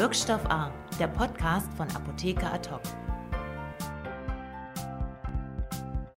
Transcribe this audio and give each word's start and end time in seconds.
Wirkstoff 0.00 0.46
A, 0.46 0.72
der 0.98 1.08
Podcast 1.08 1.68
von 1.76 1.86
Apotheker 1.94 2.50
Ad 2.54 2.70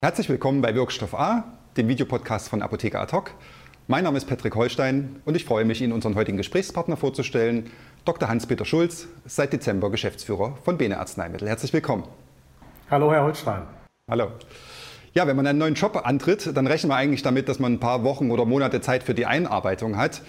Herzlich 0.01 0.29
willkommen 0.29 0.61
bei 0.61 0.73
Wirkstoff 0.73 1.13
A, 1.13 1.43
dem 1.75 1.89
Videopodcast 1.89 2.47
von 2.47 2.61
Apotheker 2.61 3.01
Ad 3.01 3.13
Mein 3.87 4.05
Name 4.05 4.15
ist 4.15 4.25
Patrick 4.25 4.55
Holstein 4.55 5.21
und 5.25 5.35
ich 5.35 5.43
freue 5.43 5.65
mich, 5.65 5.81
Ihnen 5.81 5.91
unseren 5.91 6.15
heutigen 6.15 6.37
Gesprächspartner 6.37 6.95
vorzustellen, 6.95 7.69
Dr. 8.05 8.29
Hans-Peter 8.29 8.63
Schulz, 8.63 9.09
seit 9.25 9.51
Dezember 9.51 9.91
Geschäftsführer 9.91 10.57
von 10.63 10.77
Bene 10.77 10.97
Arzneimittel. 10.97 11.49
Herzlich 11.49 11.73
willkommen. 11.73 12.05
Hallo, 12.89 13.11
Herr 13.11 13.23
Holstein. 13.23 13.63
Hallo. 14.09 14.31
Ja, 15.13 15.27
wenn 15.27 15.35
man 15.35 15.45
einen 15.45 15.59
neuen 15.59 15.75
Job 15.75 15.99
antritt, 16.05 16.55
dann 16.55 16.67
rechnen 16.67 16.89
wir 16.89 16.95
eigentlich 16.95 17.21
damit, 17.21 17.49
dass 17.49 17.59
man 17.59 17.73
ein 17.73 17.79
paar 17.81 18.05
Wochen 18.05 18.31
oder 18.31 18.45
Monate 18.45 18.79
Zeit 18.79 19.03
für 19.03 19.13
die 19.13 19.25
Einarbeitung 19.25 19.97
hat 19.97 20.21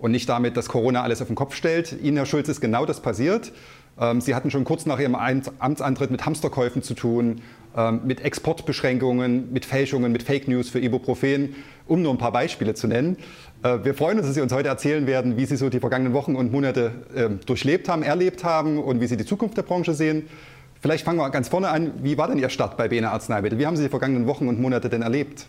und 0.00 0.10
nicht 0.10 0.28
damit, 0.28 0.56
dass 0.56 0.68
Corona 0.68 1.02
alles 1.02 1.20
auf 1.20 1.28
den 1.28 1.36
Kopf 1.36 1.54
stellt. 1.54 1.94
Ihnen, 2.02 2.16
Herr 2.16 2.26
Schulz, 2.26 2.48
ist 2.48 2.60
genau 2.60 2.86
das 2.86 3.00
passiert. 3.00 3.52
Ähm, 4.00 4.20
Sie 4.20 4.34
hatten 4.34 4.50
schon 4.50 4.64
kurz 4.64 4.86
nach 4.86 4.98
Ihrem 4.98 5.14
Amtsantritt 5.14 6.10
mit 6.10 6.24
Hamsterkäufen 6.24 6.82
zu 6.82 6.94
tun, 6.94 7.42
ähm, 7.76 8.00
mit 8.04 8.24
Exportbeschränkungen, 8.24 9.52
mit 9.52 9.64
Fälschungen, 9.64 10.10
mit 10.10 10.22
Fake 10.22 10.48
News 10.48 10.70
für 10.70 10.80
Ibuprofen, 10.80 11.54
um 11.86 12.02
nur 12.02 12.12
ein 12.12 12.18
paar 12.18 12.32
Beispiele 12.32 12.74
zu 12.74 12.88
nennen. 12.88 13.18
Äh, 13.62 13.78
wir 13.84 13.94
freuen 13.94 14.18
uns, 14.18 14.26
dass 14.26 14.34
Sie 14.34 14.40
uns 14.40 14.52
heute 14.52 14.68
erzählen 14.68 15.06
werden, 15.06 15.36
wie 15.36 15.44
Sie 15.44 15.56
so 15.56 15.68
die 15.68 15.80
vergangenen 15.80 16.14
Wochen 16.14 16.34
und 16.34 16.50
Monate 16.50 16.92
ähm, 17.14 17.40
durchlebt 17.44 17.88
haben, 17.88 18.02
erlebt 18.02 18.42
haben 18.42 18.78
und 18.78 19.00
wie 19.00 19.06
Sie 19.06 19.18
die 19.18 19.26
Zukunft 19.26 19.56
der 19.56 19.62
Branche 19.62 19.92
sehen. 19.92 20.28
Vielleicht 20.80 21.04
fangen 21.04 21.18
wir 21.18 21.28
ganz 21.28 21.48
vorne 21.50 21.68
an. 21.68 21.92
Wie 22.02 22.16
war 22.16 22.28
denn 22.28 22.38
Ihr 22.38 22.48
Start 22.48 22.78
bei 22.78 22.88
Bene 22.88 23.10
Arzneimittel? 23.10 23.58
Wie 23.58 23.66
haben 23.66 23.76
Sie 23.76 23.82
die 23.82 23.90
vergangenen 23.90 24.26
Wochen 24.26 24.48
und 24.48 24.58
Monate 24.58 24.88
denn 24.88 25.02
erlebt? 25.02 25.46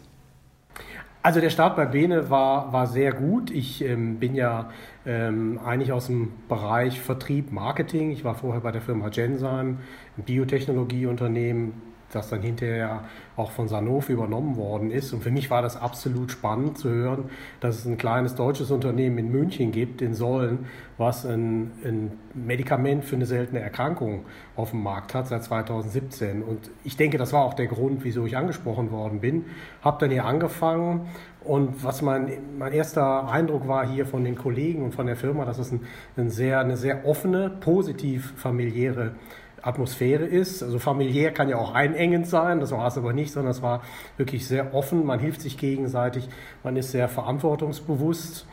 Also 1.24 1.40
der 1.40 1.52
Start 1.52 1.76
bei 1.76 1.86
Bene 1.86 2.32
war, 2.32 2.74
war 2.74 2.88
sehr 2.88 3.14
gut. 3.14 3.52
Ich 3.52 3.84
ähm, 3.84 4.18
bin 4.18 4.34
ja 4.34 4.72
ähm, 5.06 5.60
eigentlich 5.64 5.92
aus 5.92 6.08
dem 6.08 6.32
Bereich 6.50 7.00
Vertrieb, 7.00 7.52
Marketing. 7.52 8.10
Ich 8.10 8.24
war 8.24 8.34
vorher 8.34 8.62
bei 8.62 8.72
der 8.72 8.82
Firma 8.82 9.10
Genzyme, 9.10 9.78
ein 10.18 10.24
Biotechnologieunternehmen, 10.26 11.74
das 12.16 12.30
dann 12.30 12.42
hinterher 12.42 13.04
auch 13.36 13.52
von 13.52 13.68
Sanofi 13.68 14.14
übernommen 14.14 14.58
worden 14.58 14.92
ist. 14.92 15.14
Und 15.14 15.24
für 15.24 15.32
mich 15.32 15.50
war 15.50 15.62
das 15.62 15.78
absolut 15.78 16.32
spannend 16.32 16.78
zu 16.78 16.90
hören, 16.90 17.30
dass 17.60 17.80
es 17.80 17.86
ein 17.86 17.98
kleines 17.98 18.36
deutsches 18.36 18.72
Unternehmen 18.72 19.18
in 19.18 19.32
München 19.32 19.72
gibt, 19.72 20.02
in 20.02 20.14
Sollen, 20.14 20.66
was 20.98 21.26
ein, 21.26 21.72
ein 21.84 22.12
Medikament 22.34 23.04
für 23.06 23.16
eine 23.16 23.26
seltene 23.26 23.60
Erkrankung 23.60 24.26
auf 24.56 24.72
dem 24.72 24.84
Markt 24.84 25.16
hat 25.16 25.28
seit 25.28 25.44
2017. 25.44 26.44
Und 26.44 26.70
ich 26.84 26.98
denke, 26.98 27.18
das 27.18 27.34
war 27.34 27.44
auch 27.44 27.54
der 27.54 27.68
Grund, 27.68 28.04
wieso 28.04 28.26
ich 28.26 28.38
angesprochen 28.38 28.92
worden 28.92 29.22
bin. 29.22 29.46
Habe 29.82 29.98
dann 30.02 30.12
hier 30.12 30.26
angefangen 30.26 31.08
und 31.44 31.84
was 31.84 32.04
mein, 32.04 32.32
mein 32.60 32.72
erster 32.72 33.28
Eindruck 33.28 33.68
war 33.68 33.88
hier 33.88 34.06
von 34.06 34.24
den 34.24 34.36
Kollegen 34.36 34.84
und 34.84 34.94
von 34.94 35.08
der 35.08 35.16
Firma, 35.16 35.44
dass 35.44 35.58
es 35.58 35.72
ein, 35.72 35.82
ein 36.16 36.30
sehr, 36.30 36.60
eine 36.60 36.78
sehr 36.78 37.06
offene, 37.06 37.50
positiv 37.50 38.34
familiäre 38.36 39.14
Atmosphäre 39.62 40.26
ist. 40.26 40.64
Also 40.64 40.80
familiär 40.80 41.32
kann 41.32 41.50
ja 41.50 41.58
auch 41.58 41.74
einengend 41.74 42.28
sein, 42.28 42.60
das 42.60 42.72
war 42.72 42.88
es 42.88 42.98
aber 42.98 43.14
nicht, 43.14 43.32
sondern 43.32 43.52
es 43.52 43.62
war 43.62 43.82
wirklich 44.18 44.48
sehr 44.48 44.74
offen, 44.74 45.06
man 45.06 45.20
hilft 45.20 45.42
sich 45.42 45.58
gegenseitig, 45.58 46.30
man 46.64 46.76
ist 46.76 46.92
sehr 46.92 47.08
verantwortungsbewusst. 47.08 48.46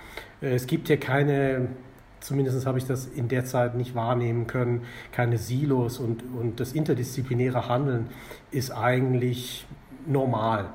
Äh, 0.43 0.55
es 0.55 0.67
gibt 0.67 0.89
hier 0.89 1.01
keine, 1.01 1.69
zumindest 2.21 2.67
habe 2.67 2.79
ich 2.79 2.87
das 2.87 3.07
in 3.07 3.29
der 3.29 3.45
Zeit 3.45 3.75
nicht 3.75 3.95
wahrnehmen 3.95 4.47
können, 4.47 4.83
keine 5.13 5.39
Silos 5.39 5.99
und, 5.99 6.23
und 6.39 6.61
das 6.61 6.73
interdisziplinäre 6.73 7.69
Handeln 7.69 8.09
ist 8.51 8.71
eigentlich 8.71 9.67
normal. 10.07 10.67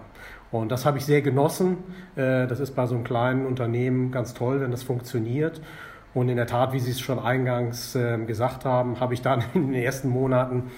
Und 0.51 0.71
das 0.71 0.85
habe 0.85 0.99
ich 0.99 1.05
sehr 1.05 1.23
genossen. 1.23 1.77
Äh, 2.15 2.45
das 2.47 2.59
ist 2.59 2.75
bei 2.75 2.85
so 2.85 2.95
einem 2.95 3.03
kleinen 3.03 3.45
Unternehmen 3.45 4.11
ganz 4.11 4.33
toll, 4.35 4.61
wenn 4.61 4.71
das 4.71 4.83
funktioniert. 4.83 5.61
Und 6.13 6.29
in 6.29 6.37
der 6.37 6.47
Tat, 6.47 6.73
wie 6.73 6.79
Sie 6.79 6.91
es 6.91 6.99
schon 6.99 7.19
eingangs 7.19 7.95
äh, 7.95 8.17
gesagt 8.19 8.65
haben, 8.65 8.99
habe 8.99 9.13
ich 9.13 9.21
dann 9.21 9.43
in 9.53 9.71
den 9.71 9.81
ersten 9.81 10.09
Monaten 10.09 10.71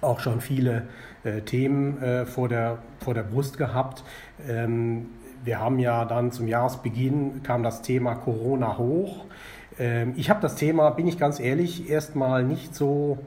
auch 0.00 0.20
schon 0.20 0.40
viele 0.40 0.84
äh, 1.24 1.40
Themen 1.42 2.02
äh, 2.02 2.26
vor, 2.26 2.48
der, 2.48 2.78
vor 3.00 3.14
der 3.14 3.22
Brust 3.22 3.58
gehabt. 3.58 4.04
Ähm, 4.48 5.06
wir 5.44 5.60
haben 5.60 5.78
ja 5.78 6.04
dann 6.04 6.32
zum 6.32 6.48
Jahresbeginn 6.48 7.42
kam 7.42 7.62
das 7.62 7.82
Thema 7.82 8.14
Corona 8.14 8.78
hoch. 8.78 9.24
Ähm, 9.78 10.14
ich 10.16 10.30
habe 10.30 10.40
das 10.40 10.56
Thema, 10.56 10.90
bin 10.90 11.06
ich 11.06 11.18
ganz 11.18 11.40
ehrlich, 11.40 11.88
erstmal 11.90 12.42
nicht 12.44 12.74
so, 12.74 13.18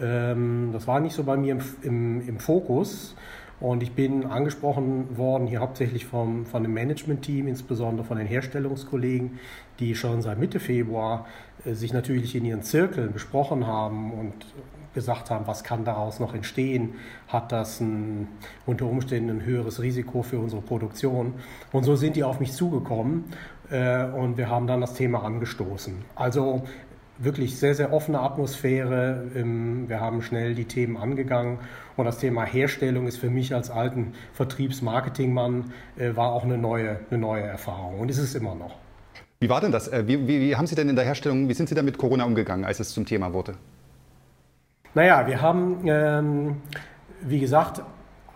ähm, 0.00 0.70
das 0.72 0.86
war 0.86 1.00
nicht 1.00 1.14
so 1.14 1.24
bei 1.24 1.36
mir 1.36 1.54
im, 1.54 1.60
im, 1.82 2.28
im 2.28 2.38
Fokus. 2.38 3.16
Und 3.60 3.82
ich 3.82 3.92
bin 3.92 4.24
angesprochen 4.24 5.16
worden, 5.16 5.46
hier 5.48 5.60
hauptsächlich 5.60 6.06
vom, 6.06 6.46
von 6.46 6.62
dem 6.62 6.74
Management-Team, 6.74 7.48
insbesondere 7.48 8.06
von 8.06 8.16
den 8.16 8.26
Herstellungskollegen, 8.26 9.38
die 9.80 9.94
schon 9.94 10.22
seit 10.22 10.38
Mitte 10.38 10.60
Februar 10.60 11.26
äh, 11.64 11.74
sich 11.74 11.92
natürlich 11.92 12.36
in 12.36 12.44
ihren 12.44 12.62
Zirkeln 12.62 13.12
besprochen 13.12 13.66
haben 13.66 14.12
und 14.12 14.32
gesagt 14.94 15.30
haben, 15.30 15.46
was 15.46 15.64
kann 15.64 15.84
daraus 15.84 16.18
noch 16.18 16.34
entstehen, 16.34 16.94
hat 17.28 17.52
das 17.52 17.80
ein, 17.80 18.28
unter 18.66 18.86
Umständen 18.86 19.30
ein 19.30 19.44
höheres 19.44 19.82
Risiko 19.82 20.22
für 20.22 20.38
unsere 20.38 20.62
Produktion. 20.62 21.34
Und 21.72 21.84
so 21.84 21.94
sind 21.94 22.16
die 22.16 22.24
auf 22.24 22.40
mich 22.40 22.52
zugekommen 22.52 23.24
äh, 23.70 24.04
und 24.04 24.36
wir 24.36 24.48
haben 24.48 24.66
dann 24.66 24.80
das 24.80 24.94
Thema 24.94 25.24
angestoßen. 25.24 25.94
Also 26.14 26.62
wirklich 27.18 27.58
sehr, 27.58 27.74
sehr 27.74 27.92
offene 27.92 28.20
Atmosphäre. 28.20 29.24
Wir 29.34 30.00
haben 30.00 30.22
schnell 30.22 30.54
die 30.54 30.64
Themen 30.64 30.96
angegangen. 30.96 31.58
Und 31.96 32.04
das 32.04 32.18
Thema 32.18 32.44
Herstellung 32.44 33.06
ist 33.06 33.18
für 33.18 33.30
mich 33.30 33.54
als 33.54 33.70
alten 33.70 34.12
Vertriebsmarketingmann 34.32 35.72
äh, 35.96 36.14
war 36.14 36.32
auch 36.32 36.44
eine 36.44 36.56
neue, 36.56 37.00
eine 37.10 37.18
neue 37.18 37.42
Erfahrung 37.42 37.98
und 37.98 38.08
ist 38.08 38.18
es 38.18 38.34
immer 38.34 38.54
noch. 38.54 38.76
Wie 39.40 39.48
war 39.48 39.60
denn 39.60 39.72
das? 39.72 39.88
Äh, 39.88 40.06
wie, 40.06 40.26
wie, 40.28 40.40
wie 40.40 40.56
haben 40.56 40.66
Sie 40.66 40.76
denn 40.76 40.88
in 40.88 40.96
der 40.96 41.04
Herstellung, 41.04 41.48
wie 41.48 41.54
sind 41.54 41.68
Sie 41.68 41.74
da 41.74 41.82
mit 41.82 41.98
Corona 41.98 42.24
umgegangen, 42.24 42.64
als 42.64 42.80
es 42.80 42.90
zum 42.90 43.04
Thema 43.04 43.32
wurde? 43.32 43.54
Naja, 44.94 45.26
wir 45.26 45.42
haben, 45.42 45.80
ähm, 45.86 46.56
wie 47.20 47.40
gesagt, 47.40 47.82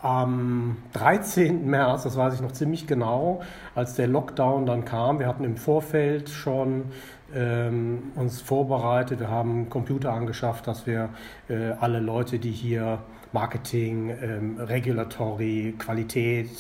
am 0.03 0.77
13. 0.95 1.65
März, 1.65 2.03
das 2.03 2.17
weiß 2.17 2.35
ich 2.35 2.41
noch 2.41 2.53
ziemlich 2.53 2.87
genau, 2.89 3.41
als 3.75 3.95
der 3.95 4.09
Lockdown 4.09 4.67
dann 4.67 4.85
kam, 4.85 5.21
wir 5.21 5.29
hatten 5.29 5.45
im 5.45 5.57
Vorfeld 5.57 6.29
schon 6.29 6.87
ähm, 7.35 8.13
uns 8.15 8.41
vorbereitet, 8.41 9.21
wir 9.21 9.31
haben 9.31 9.69
Computer 9.71 10.13
angeschafft, 10.13 10.67
dass 10.67 10.87
wir 10.87 11.11
äh, 11.49 11.73
alle 11.81 12.01
Leute, 12.01 12.39
die 12.39 12.51
hier 12.51 12.99
Marketing, 13.33 14.11
ähm, 14.23 14.59
Regulatory, 14.59 15.75
Qualität, 15.79 16.51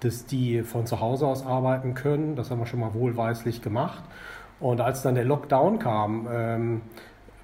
dass 0.00 0.26
die 0.26 0.62
von 0.62 0.86
zu 0.86 1.00
Hause 1.00 1.26
aus 1.26 1.46
arbeiten 1.46 1.94
können. 1.94 2.36
Das 2.36 2.50
haben 2.50 2.58
wir 2.58 2.66
schon 2.66 2.80
mal 2.80 2.94
wohlweislich 2.94 3.62
gemacht. 3.62 4.04
Und 4.58 4.80
als 4.80 5.02
dann 5.02 5.14
der 5.14 5.24
Lockdown 5.24 5.78
kam, 5.78 6.28
ähm, 6.30 6.80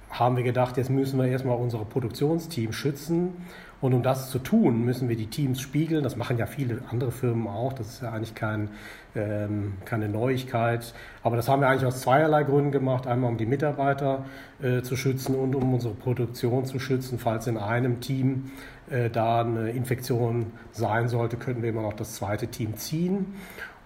haben 0.09 0.35
wir 0.37 0.43
gedacht, 0.43 0.77
jetzt 0.77 0.89
müssen 0.89 1.19
wir 1.19 1.27
erstmal 1.27 1.57
unsere 1.57 1.85
Produktionsteam 1.85 2.71
schützen 2.71 3.45
und 3.83 3.93
um 3.93 4.01
das 4.01 4.29
zu 4.29 4.39
tun, 4.39 4.85
müssen 4.85 5.09
wir 5.09 5.17
die 5.17 5.27
Teams 5.27 5.59
spiegeln. 5.59 6.05
Das 6.05 6.15
machen 6.15 6.37
ja 6.37 6.45
viele 6.45 6.79
andere 6.89 7.11
Firmen 7.11 7.47
auch. 7.47 7.73
Das 7.73 7.89
ist 7.89 8.01
ja 8.01 8.13
eigentlich 8.13 8.33
kein, 8.33 8.69
ähm, 9.13 9.73
keine 9.83 10.07
Neuigkeit. 10.07 10.93
Aber 11.21 11.35
das 11.35 11.49
haben 11.49 11.61
wir 11.61 11.67
eigentlich 11.67 11.85
aus 11.85 11.99
zweierlei 11.99 12.43
Gründen 12.43 12.71
gemacht. 12.71 13.07
Einmal 13.07 13.29
um 13.29 13.37
die 13.37 13.45
Mitarbeiter 13.45 14.23
äh, 14.61 14.83
zu 14.83 14.95
schützen 14.95 15.35
und 15.35 15.53
um 15.53 15.73
unsere 15.73 15.93
Produktion 15.95 16.63
zu 16.63 16.79
schützen. 16.79 17.19
Falls 17.19 17.45
in 17.47 17.57
einem 17.57 17.99
Team 17.99 18.51
äh, 18.89 19.09
da 19.09 19.41
eine 19.41 19.71
Infektion 19.71 20.53
sein 20.71 21.09
sollte, 21.09 21.35
könnten 21.35 21.61
wir 21.61 21.71
immer 21.71 21.81
noch 21.81 21.91
das 21.91 22.13
zweite 22.13 22.47
Team 22.47 22.77
ziehen. 22.77 23.33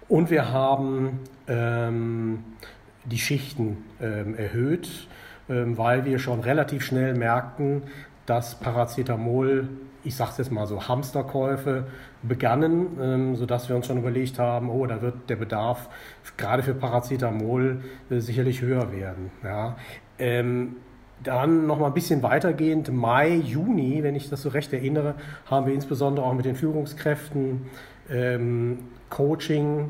Und 0.08 0.30
wir 0.30 0.52
haben 0.52 1.18
ähm, 1.48 2.44
die 3.04 3.18
Schichten 3.18 3.78
ähm, 4.00 4.36
erhöht, 4.36 5.08
ähm, 5.48 5.76
weil 5.76 6.04
wir 6.04 6.20
schon 6.20 6.38
relativ 6.38 6.84
schnell 6.84 7.14
merkten, 7.14 7.82
dass 8.26 8.54
Paracetamol 8.60 9.66
ich 10.04 10.16
sage 10.16 10.30
es 10.32 10.38
jetzt 10.38 10.52
mal 10.52 10.66
so, 10.66 10.88
Hamsterkäufe 10.88 11.86
begannen, 12.22 12.98
ähm, 13.00 13.36
sodass 13.36 13.68
wir 13.68 13.76
uns 13.76 13.86
schon 13.86 13.98
überlegt 13.98 14.38
haben, 14.38 14.70
oh, 14.70 14.86
da 14.86 15.02
wird 15.02 15.28
der 15.28 15.36
Bedarf 15.36 15.88
gerade 16.36 16.62
für 16.62 16.74
Paracetamol 16.74 17.82
äh, 18.10 18.20
sicherlich 18.20 18.62
höher 18.62 18.92
werden. 18.92 19.30
Ja. 19.42 19.76
Ähm, 20.18 20.76
dann 21.22 21.66
noch 21.66 21.78
mal 21.78 21.88
ein 21.88 21.94
bisschen 21.94 22.22
weitergehend, 22.22 22.92
Mai, 22.92 23.34
Juni, 23.34 24.02
wenn 24.02 24.14
ich 24.14 24.30
das 24.30 24.42
so 24.42 24.50
recht 24.50 24.72
erinnere, 24.72 25.14
haben 25.46 25.66
wir 25.66 25.74
insbesondere 25.74 26.24
auch 26.24 26.34
mit 26.34 26.44
den 26.44 26.54
Führungskräften 26.54 27.66
ähm, 28.08 28.78
Coaching, 29.10 29.88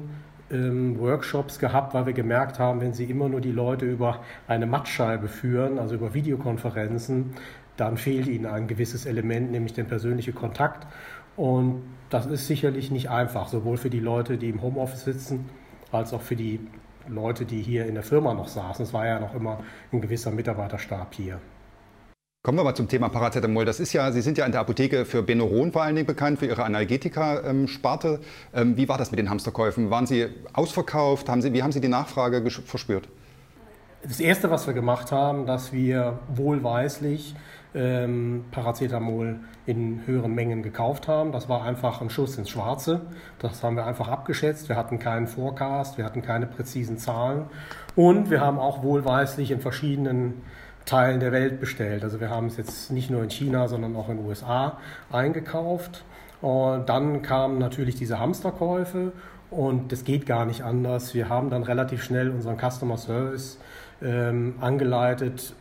ähm, 0.50 0.98
Workshops 0.98 1.58
gehabt, 1.58 1.94
weil 1.94 2.06
wir 2.06 2.12
gemerkt 2.14 2.58
haben, 2.58 2.80
wenn 2.80 2.94
sie 2.94 3.04
immer 3.04 3.28
nur 3.28 3.40
die 3.40 3.52
Leute 3.52 3.84
über 3.84 4.20
eine 4.46 4.66
Mattscheibe 4.66 5.28
führen, 5.28 5.78
also 5.78 5.94
über 5.94 6.14
Videokonferenzen, 6.14 7.34
dann 7.78 7.96
fehlt 7.96 8.26
ihnen 8.26 8.46
ein 8.46 8.66
gewisses 8.66 9.06
Element, 9.06 9.50
nämlich 9.52 9.72
der 9.72 9.84
persönliche 9.84 10.32
Kontakt. 10.32 10.86
Und 11.36 11.82
das 12.10 12.26
ist 12.26 12.46
sicherlich 12.46 12.90
nicht 12.90 13.08
einfach, 13.08 13.48
sowohl 13.48 13.76
für 13.76 13.90
die 13.90 14.00
Leute, 14.00 14.36
die 14.36 14.50
im 14.50 14.60
Homeoffice 14.60 15.04
sitzen, 15.04 15.48
als 15.92 16.12
auch 16.12 16.20
für 16.20 16.36
die 16.36 16.60
Leute, 17.06 17.44
die 17.44 17.62
hier 17.62 17.86
in 17.86 17.94
der 17.94 18.02
Firma 18.02 18.34
noch 18.34 18.48
saßen. 18.48 18.84
Es 18.84 18.92
war 18.92 19.06
ja 19.06 19.20
noch 19.20 19.34
immer 19.34 19.60
ein 19.92 20.00
gewisser 20.00 20.30
Mitarbeiterstab 20.32 21.14
hier. 21.14 21.38
Kommen 22.42 22.58
wir 22.58 22.64
mal 22.64 22.74
zum 22.74 22.88
Thema 22.88 23.08
Paracetamol. 23.08 23.64
Das 23.64 23.78
ist 23.78 23.92
ja, 23.92 24.10
Sie 24.10 24.22
sind 24.22 24.38
ja 24.38 24.46
in 24.46 24.52
der 24.52 24.60
Apotheke 24.60 25.04
für 25.04 25.22
Benuron 25.22 25.70
vor 25.70 25.82
allen 25.82 25.94
Dingen 25.94 26.06
bekannt, 26.06 26.38
für 26.38 26.46
Ihre 26.46 26.64
Analgetika-Sparte. 26.64 28.20
Ähm, 28.54 28.76
wie 28.76 28.88
war 28.88 28.98
das 28.98 29.10
mit 29.10 29.18
den 29.18 29.30
Hamsterkäufen? 29.30 29.90
Waren 29.90 30.06
Sie 30.06 30.26
ausverkauft? 30.52 31.28
Haben 31.28 31.42
Sie, 31.42 31.52
wie 31.52 31.62
haben 31.62 31.72
Sie 31.72 31.80
die 31.80 31.88
Nachfrage 31.88 32.48
verspürt? 32.50 33.08
Das 34.02 34.20
Erste, 34.20 34.50
was 34.50 34.66
wir 34.66 34.74
gemacht 34.74 35.10
haben, 35.10 35.46
dass 35.46 35.72
wir 35.72 36.20
wohlweislich 36.32 37.34
ähm, 37.74 38.44
Paracetamol 38.50 39.40
in 39.66 40.06
höheren 40.06 40.34
Mengen 40.34 40.62
gekauft 40.62 41.08
haben. 41.08 41.32
Das 41.32 41.48
war 41.48 41.62
einfach 41.64 42.00
ein 42.00 42.10
Schuss 42.10 42.38
ins 42.38 42.50
Schwarze. 42.50 43.02
Das 43.38 43.62
haben 43.62 43.76
wir 43.76 43.86
einfach 43.86 44.08
abgeschätzt. 44.08 44.68
Wir 44.68 44.76
hatten 44.76 44.98
keinen 44.98 45.26
Forecast, 45.26 45.98
wir 45.98 46.04
hatten 46.04 46.22
keine 46.22 46.46
präzisen 46.46 46.98
Zahlen 46.98 47.46
und 47.94 48.30
wir 48.30 48.40
haben 48.40 48.58
auch 48.58 48.82
wohlweislich 48.82 49.50
in 49.50 49.60
verschiedenen 49.60 50.42
Teilen 50.86 51.20
der 51.20 51.32
Welt 51.32 51.60
bestellt. 51.60 52.02
Also 52.02 52.20
wir 52.20 52.30
haben 52.30 52.46
es 52.46 52.56
jetzt 52.56 52.90
nicht 52.90 53.10
nur 53.10 53.22
in 53.22 53.30
China, 53.30 53.68
sondern 53.68 53.94
auch 53.94 54.08
in 54.08 54.16
den 54.16 54.26
USA 54.26 54.78
eingekauft. 55.12 56.04
Und 56.40 56.88
dann 56.88 57.22
kamen 57.22 57.58
natürlich 57.58 57.96
diese 57.96 58.18
Hamsterkäufe 58.18 59.12
und 59.50 59.92
das 59.92 60.04
geht 60.04 60.24
gar 60.24 60.46
nicht 60.46 60.62
anders. 60.62 61.14
Wir 61.14 61.28
haben 61.28 61.50
dann 61.50 61.62
relativ 61.62 62.02
schnell 62.02 62.30
unseren 62.30 62.56
Customer 62.58 62.96
Service 62.96 63.58
ähm, 64.02 64.54
angeleitet, 64.60 65.54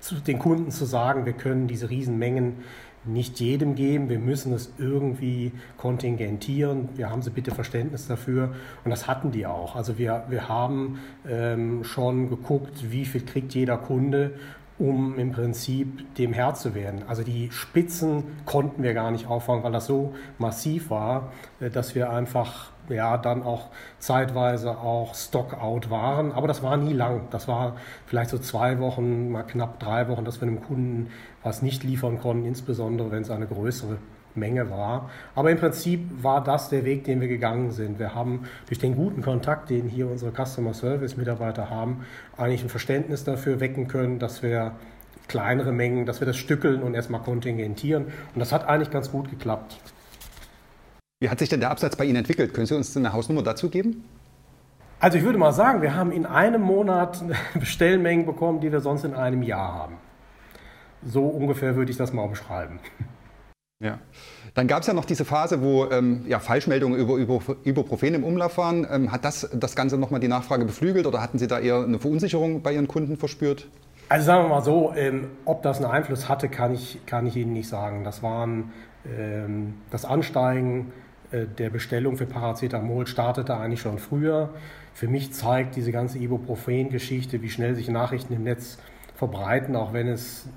zu 0.00 0.16
den 0.16 0.38
Kunden 0.38 0.70
zu 0.70 0.84
sagen, 0.84 1.26
wir 1.26 1.32
können 1.32 1.66
diese 1.66 1.90
Riesenmengen 1.90 2.54
nicht 3.04 3.40
jedem 3.40 3.74
geben, 3.74 4.08
wir 4.08 4.18
müssen 4.18 4.52
es 4.52 4.72
irgendwie 4.78 5.52
kontingentieren. 5.76 6.88
Wir 6.96 7.10
haben 7.10 7.22
sie 7.22 7.30
bitte 7.30 7.52
Verständnis 7.54 8.06
dafür 8.06 8.54
und 8.84 8.90
das 8.90 9.06
hatten 9.06 9.30
die 9.30 9.46
auch. 9.46 9.76
Also 9.76 9.98
wir, 9.98 10.24
wir 10.28 10.48
haben 10.48 10.98
ähm, 11.26 11.84
schon 11.84 12.28
geguckt, 12.28 12.90
wie 12.90 13.04
viel 13.04 13.24
kriegt 13.24 13.54
jeder 13.54 13.78
Kunde 13.78 14.32
um 14.78 15.18
im 15.18 15.32
Prinzip 15.32 16.14
dem 16.14 16.32
Herr 16.32 16.54
zu 16.54 16.74
werden. 16.74 17.02
Also 17.08 17.22
die 17.22 17.50
Spitzen 17.50 18.24
konnten 18.44 18.82
wir 18.82 18.94
gar 18.94 19.10
nicht 19.10 19.26
auffangen, 19.26 19.64
weil 19.64 19.72
das 19.72 19.86
so 19.86 20.14
massiv 20.38 20.90
war, 20.90 21.32
äh, 21.60 21.70
dass 21.70 21.94
wir 21.94 22.10
einfach 22.10 22.70
ja 22.88 23.18
dann 23.18 23.42
auch 23.42 23.68
zeitweise 23.98 24.78
auch 24.78 25.14
Stockout 25.14 25.90
waren. 25.90 26.32
Aber 26.32 26.48
das 26.48 26.62
war 26.62 26.76
nie 26.76 26.92
lang. 26.92 27.22
Das 27.30 27.48
war 27.48 27.76
vielleicht 28.06 28.30
so 28.30 28.38
zwei 28.38 28.78
Wochen, 28.78 29.30
mal 29.30 29.42
knapp 29.42 29.78
drei 29.80 30.08
Wochen, 30.08 30.24
dass 30.24 30.40
wir 30.40 30.48
einem 30.48 30.62
Kunden 30.62 31.10
was 31.42 31.62
nicht 31.62 31.84
liefern 31.84 32.20
konnten, 32.20 32.46
insbesondere 32.46 33.10
wenn 33.10 33.22
es 33.22 33.30
eine 33.30 33.46
größere 33.46 33.98
Menge 34.34 34.70
war. 34.70 35.10
Aber 35.34 35.50
im 35.50 35.58
Prinzip 35.58 36.00
war 36.22 36.42
das 36.42 36.68
der 36.68 36.84
Weg, 36.84 37.04
den 37.04 37.20
wir 37.20 37.28
gegangen 37.28 37.70
sind. 37.70 37.98
Wir 37.98 38.14
haben 38.14 38.44
durch 38.66 38.78
den 38.78 38.94
guten 38.94 39.22
Kontakt, 39.22 39.70
den 39.70 39.88
hier 39.88 40.08
unsere 40.08 40.32
Customer 40.32 40.74
Service 40.74 41.16
Mitarbeiter 41.16 41.70
haben, 41.70 42.04
eigentlich 42.36 42.62
ein 42.62 42.68
Verständnis 42.68 43.24
dafür 43.24 43.60
wecken 43.60 43.88
können, 43.88 44.18
dass 44.18 44.42
wir 44.42 44.72
kleinere 45.28 45.72
Mengen, 45.72 46.06
dass 46.06 46.20
wir 46.20 46.26
das 46.26 46.36
stückeln 46.36 46.82
und 46.82 46.94
erstmal 46.94 47.20
kontingentieren. 47.20 48.06
Und 48.34 48.40
das 48.40 48.52
hat 48.52 48.66
eigentlich 48.66 48.90
ganz 48.90 49.10
gut 49.10 49.30
geklappt. 49.30 49.78
Wie 51.20 51.28
hat 51.28 51.38
sich 51.38 51.48
denn 51.48 51.60
der 51.60 51.70
Absatz 51.70 51.96
bei 51.96 52.04
Ihnen 52.04 52.16
entwickelt? 52.16 52.54
Können 52.54 52.66
Sie 52.66 52.76
uns 52.76 52.96
eine 52.96 53.12
Hausnummer 53.12 53.42
dazu 53.42 53.68
geben? 53.68 54.04
Also 55.00 55.18
ich 55.18 55.24
würde 55.24 55.38
mal 55.38 55.52
sagen, 55.52 55.82
wir 55.82 55.94
haben 55.94 56.10
in 56.10 56.26
einem 56.26 56.62
Monat 56.62 57.22
Bestellmengen 57.54 58.26
bekommen, 58.26 58.60
die 58.60 58.72
wir 58.72 58.80
sonst 58.80 59.04
in 59.04 59.14
einem 59.14 59.42
Jahr 59.42 59.74
haben. 59.74 59.96
So 61.04 61.26
ungefähr 61.26 61.76
würde 61.76 61.90
ich 61.90 61.96
das 61.96 62.12
mal 62.12 62.22
umschreiben. 62.22 62.80
Ja. 63.80 64.00
Dann 64.54 64.66
gab 64.66 64.80
es 64.80 64.88
ja 64.88 64.92
noch 64.92 65.04
diese 65.04 65.24
Phase, 65.24 65.62
wo 65.62 65.86
ähm, 65.86 66.24
ja, 66.26 66.40
Falschmeldungen 66.40 66.98
über, 66.98 67.14
über 67.14 67.40
Ibuprofen 67.62 68.14
im 68.14 68.24
Umlauf 68.24 68.58
waren. 68.58 68.86
Ähm, 68.90 69.12
hat 69.12 69.24
das 69.24 69.48
das 69.54 69.76
Ganze 69.76 69.98
nochmal 69.98 70.18
die 70.18 70.26
Nachfrage 70.26 70.64
beflügelt 70.64 71.06
oder 71.06 71.22
hatten 71.22 71.38
Sie 71.38 71.46
da 71.46 71.60
eher 71.60 71.84
eine 71.84 72.00
Verunsicherung 72.00 72.62
bei 72.62 72.72
Ihren 72.72 72.88
Kunden 72.88 73.16
verspürt? 73.16 73.68
Also 74.08 74.26
sagen 74.26 74.44
wir 74.44 74.48
mal 74.48 74.64
so, 74.64 74.92
ähm, 74.96 75.28
ob 75.44 75.62
das 75.62 75.76
einen 75.76 75.90
Einfluss 75.90 76.28
hatte, 76.28 76.48
kann 76.48 76.74
ich, 76.74 76.98
kann 77.06 77.26
ich 77.26 77.36
Ihnen 77.36 77.52
nicht 77.52 77.68
sagen. 77.68 78.02
Das 78.02 78.20
waren 78.22 78.72
ähm, 79.06 79.74
das 79.90 80.04
Ansteigen 80.04 80.92
äh, 81.30 81.46
der 81.46 81.70
Bestellung 81.70 82.16
für 82.16 82.26
Paracetamol 82.26 83.06
startete 83.06 83.56
eigentlich 83.56 83.80
schon 83.80 83.98
früher. 83.98 84.50
Für 84.92 85.06
mich 85.06 85.32
zeigt 85.34 85.76
diese 85.76 85.92
ganze 85.92 86.18
Ibuprofen-Geschichte, 86.18 87.42
wie 87.42 87.50
schnell 87.50 87.76
sich 87.76 87.88
Nachrichten 87.88 88.32
im 88.32 88.42
Netz 88.42 88.78
verbreiten, 89.14 89.76
auch 89.76 89.92
wenn 89.92 90.08
es 90.08 90.48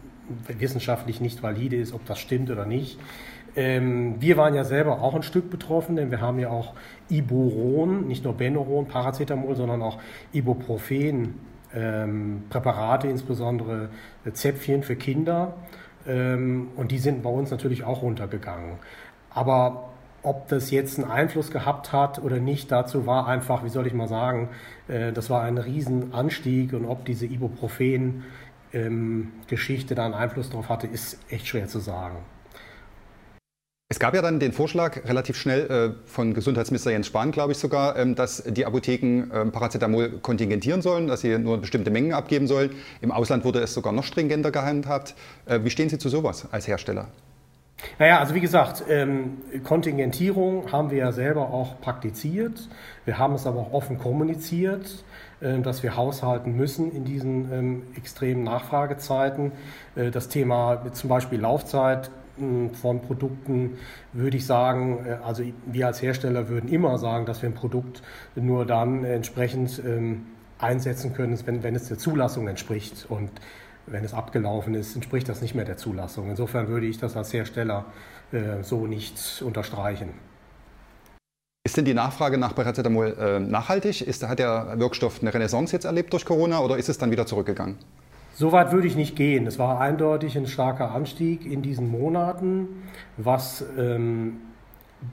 wissenschaftlich 0.48 1.22
nicht 1.22 1.44
valide 1.44 1.75
ist, 1.75 1.94
ob 1.94 2.06
das 2.06 2.19
stimmt 2.19 2.50
oder 2.50 2.66
nicht. 2.66 3.00
Ähm, 3.56 4.16
wir 4.19 4.38
waren 4.38 4.56
ja 4.56 4.63
selber 4.63 5.01
auch 5.01 5.13
ein 5.13 5.24
Stück 5.24 5.50
betroffen, 5.50 5.95
denn 5.95 6.12
wir 6.12 6.22
haben 6.22 6.39
ja 6.39 6.50
auch 6.50 6.74
Iburon, 7.10 8.07
nicht 8.07 8.24
nur 8.24 8.33
Benuron, 8.33 8.88
Paracetamol, 8.88 9.56
sondern 9.56 9.81
auch 9.81 10.00
Ibuprofen, 10.31 11.36
ähm, 11.74 12.44
Präparate, 12.50 13.07
insbesondere 13.07 13.89
Zäpfchen 14.33 14.83
für 14.83 14.95
Kinder. 14.95 15.56
Ähm, 16.07 16.69
und 16.75 16.92
die 16.92 16.98
sind 16.98 17.24
bei 17.24 17.30
uns 17.30 17.51
natürlich 17.51 17.84
auch 17.84 18.01
runtergegangen. 18.01 18.77
Aber 19.30 19.89
ob 20.24 20.48
das 20.50 20.72
jetzt 20.72 21.00
einen 21.00 21.10
Einfluss 21.10 21.51
gehabt 21.51 21.92
hat 21.92 22.24
oder 22.24 22.39
nicht, 22.39 22.72
dazu 22.72 23.06
war 23.07 23.27
einfach, 23.27 23.63
wie 23.63 23.69
soll 23.69 23.88
ich 23.88 23.94
mal 23.94 24.07
sagen, 24.07 24.50
äh, 24.88 25.12
das 25.12 25.30
war 25.30 25.42
ein 25.42 25.57
Riesenanstieg 25.57 26.74
und 26.74 26.86
ob 26.86 27.06
diese 27.06 27.25
Ibuprofen 27.25 28.24
ähm, 28.73 29.31
Geschichte 29.47 29.95
da 29.95 30.06
einen 30.06 30.13
Einfluss 30.13 30.50
darauf 30.50 30.69
hatte, 30.69 30.88
ist 30.88 31.18
echt 31.29 31.47
schwer 31.47 31.68
zu 31.68 31.79
sagen. 31.79 32.18
Es 33.91 34.00
gab 34.00 34.15
ja 34.15 34.21
dann 34.21 34.39
den 34.39 34.53
Vorschlag 34.53 35.03
relativ 35.03 35.35
schnell 35.35 35.69
äh, 35.69 36.07
von 36.09 36.33
Gesundheitsminister 36.33 36.91
Jens 36.91 37.07
Spahn, 37.07 37.31
glaube 37.31 37.51
ich 37.51 37.57
sogar, 37.57 37.97
ähm, 37.97 38.15
dass 38.15 38.41
die 38.41 38.65
Apotheken 38.65 39.29
äh, 39.29 39.45
Paracetamol 39.47 40.19
kontingentieren 40.21 40.81
sollen, 40.81 41.07
dass 41.07 41.19
sie 41.19 41.38
nur 41.38 41.57
bestimmte 41.59 41.91
Mengen 41.91 42.13
abgeben 42.13 42.47
sollen. 42.47 42.71
Im 43.01 43.12
Ausland 43.12 43.44
wurde 43.44 43.59
es 43.59 43.73
sogar 43.73 43.91
noch 43.91 44.06
stringenter 44.06 44.51
gehandhabt. 44.51 45.13
Äh, 45.45 45.59
wie 45.63 45.69
stehen 45.69 45.89
Sie 45.89 45.97
zu 45.97 46.07
sowas 46.07 46.47
als 46.51 46.69
Hersteller? 46.69 47.09
Naja, 48.00 48.19
also 48.19 48.36
wie 48.36 48.42
gesagt, 48.42 48.83
ähm, 48.89 49.38
Kontingentierung 49.63 50.72
haben 50.72 50.92
wir 50.92 50.98
ja 50.98 51.12
selber 51.12 51.51
auch 51.51 51.80
praktiziert. 51.81 52.69
Wir 53.06 53.18
haben 53.18 53.33
es 53.33 53.48
aber 53.48 53.60
auch 53.60 53.74
offen 53.74 53.98
kommuniziert. 53.98 55.04
Äh, 55.42 55.60
dass 55.62 55.81
wir 55.81 55.95
haushalten 55.95 56.56
müssen 56.56 56.92
in 56.92 57.04
diesen 57.04 57.51
ähm, 57.51 57.83
extremen 57.95 58.44
Nachfragezeiten. 58.44 59.51
Äh, 59.95 60.12
das 60.12 60.30
Thema 60.30 60.92
zum 60.94 61.10
Beispiel 61.10 61.39
Laufzeit 61.39 62.12
hm, 62.38 62.74
von 62.75 63.01
Produkten 63.01 63.78
würde 64.13 64.38
ich 64.38 64.45
sagen, 64.45 65.06
äh, 65.06 65.18
also 65.24 65.44
wir 65.66 65.88
als 65.88 66.01
Hersteller 66.01 66.48
würden 66.48 66.69
immer 66.69 66.98
sagen, 67.00 67.25
dass 67.25 67.42
wir 67.42 67.50
ein 67.50 67.56
Produkt 67.56 68.04
nur 68.36 68.66
dann 68.66 69.04
entsprechend 69.04 69.81
ähm, 69.84 70.27
einsetzen 70.60 71.13
können, 71.13 71.39
wenn, 71.45 71.63
wenn 71.63 71.75
es 71.75 71.88
der 71.88 71.98
Zulassung 71.98 72.48
entspricht. 72.48 73.07
Und 73.10 73.31
wenn 73.91 74.03
es 74.03 74.13
abgelaufen 74.13 74.73
ist, 74.73 74.95
entspricht 74.95 75.29
das 75.29 75.41
nicht 75.41 75.55
mehr 75.55 75.65
der 75.65 75.77
Zulassung. 75.77 76.29
Insofern 76.29 76.67
würde 76.67 76.85
ich 76.88 76.97
das 76.97 77.15
als 77.15 77.33
Hersteller 77.33 77.85
so 78.61 78.88
nicht 78.88 79.41
unterstreichen. 79.45 80.09
Ist 81.63 81.77
denn 81.77 81.85
die 81.85 81.93
Nachfrage 81.93 82.39
nach 82.39 82.55
Paracetamol 82.55 83.15
äh, 83.19 83.39
nachhaltig? 83.39 84.01
Ist, 84.01 84.27
hat 84.27 84.39
der 84.39 84.79
Wirkstoff 84.79 85.21
eine 85.21 85.31
Renaissance 85.31 85.75
jetzt 85.75 85.85
erlebt 85.85 86.11
durch 86.11 86.25
Corona 86.25 86.59
oder 86.59 86.75
ist 86.77 86.89
es 86.89 86.97
dann 86.97 87.11
wieder 87.11 87.27
zurückgegangen? 87.27 87.77
So 88.33 88.51
weit 88.51 88.71
würde 88.71 88.88
ich 88.88 88.95
nicht 88.95 89.15
gehen. 89.15 89.45
Es 89.45 89.60
war 89.60 89.79
eindeutig 89.79 90.36
ein 90.36 90.48
starker 90.48 90.91
Anstieg 90.91 91.45
in 91.45 91.62
diesen 91.62 91.88
Monaten, 91.88 92.67
was 93.17 93.63
ähm, 93.77 94.38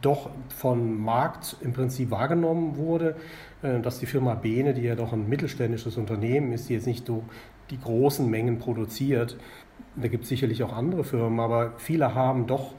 doch 0.00 0.30
vom 0.56 1.04
Markt 1.04 1.56
im 1.60 1.74
Prinzip 1.74 2.10
wahrgenommen 2.10 2.78
wurde, 2.78 3.16
äh, 3.60 3.80
dass 3.80 3.98
die 3.98 4.06
Firma 4.06 4.34
Bene, 4.34 4.72
die 4.72 4.82
ja 4.82 4.94
doch 4.94 5.12
ein 5.12 5.28
mittelständisches 5.28 5.98
Unternehmen 5.98 6.52
ist, 6.52 6.70
die 6.70 6.74
jetzt 6.74 6.86
nicht 6.86 7.06
so 7.06 7.24
die 7.70 7.80
großen 7.80 8.28
Mengen 8.28 8.58
produziert, 8.58 9.36
da 9.96 10.08
gibt 10.08 10.24
es 10.24 10.28
sicherlich 10.28 10.62
auch 10.62 10.72
andere 10.72 11.04
Firmen, 11.04 11.40
aber 11.40 11.72
viele 11.76 12.14
haben 12.14 12.46
doch 12.46 12.74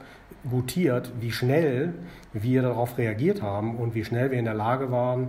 gutiert, 0.48 1.12
wie 1.20 1.32
schnell 1.32 1.94
wir 2.32 2.62
darauf 2.62 2.96
reagiert 2.98 3.42
haben 3.42 3.76
und 3.76 3.94
wie 3.94 4.04
schnell 4.04 4.30
wir 4.30 4.38
in 4.38 4.44
der 4.44 4.54
Lage 4.54 4.90
waren, 4.90 5.28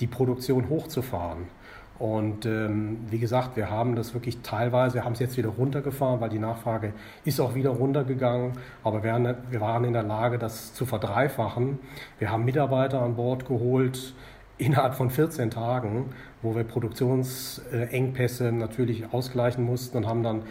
die 0.00 0.06
Produktion 0.06 0.68
hochzufahren. 0.68 1.44
Und 1.98 2.44
ähm, 2.44 2.98
wie 3.08 3.18
gesagt, 3.18 3.56
wir 3.56 3.70
haben 3.70 3.96
das 3.96 4.12
wirklich 4.12 4.38
teilweise, 4.42 4.96
wir 4.96 5.04
haben 5.04 5.14
es 5.14 5.18
jetzt 5.18 5.38
wieder 5.38 5.48
runtergefahren, 5.48 6.20
weil 6.20 6.28
die 6.28 6.38
Nachfrage 6.38 6.92
ist 7.24 7.40
auch 7.40 7.54
wieder 7.54 7.70
runtergegangen. 7.70 8.52
Aber 8.84 9.02
wir, 9.02 9.36
wir 9.50 9.60
waren 9.62 9.84
in 9.84 9.94
der 9.94 10.02
Lage, 10.02 10.38
das 10.38 10.74
zu 10.74 10.84
verdreifachen. 10.84 11.78
Wir 12.18 12.30
haben 12.30 12.44
Mitarbeiter 12.44 13.00
an 13.00 13.16
Bord 13.16 13.46
geholt 13.46 14.14
innerhalb 14.58 14.94
von 14.94 15.10
14 15.10 15.50
Tagen, 15.50 16.06
wo 16.42 16.54
wir 16.54 16.64
Produktionsengpässe 16.64 18.52
natürlich 18.52 19.12
ausgleichen 19.12 19.64
mussten 19.64 19.98
und 19.98 20.06
haben 20.06 20.22
dann 20.22 20.42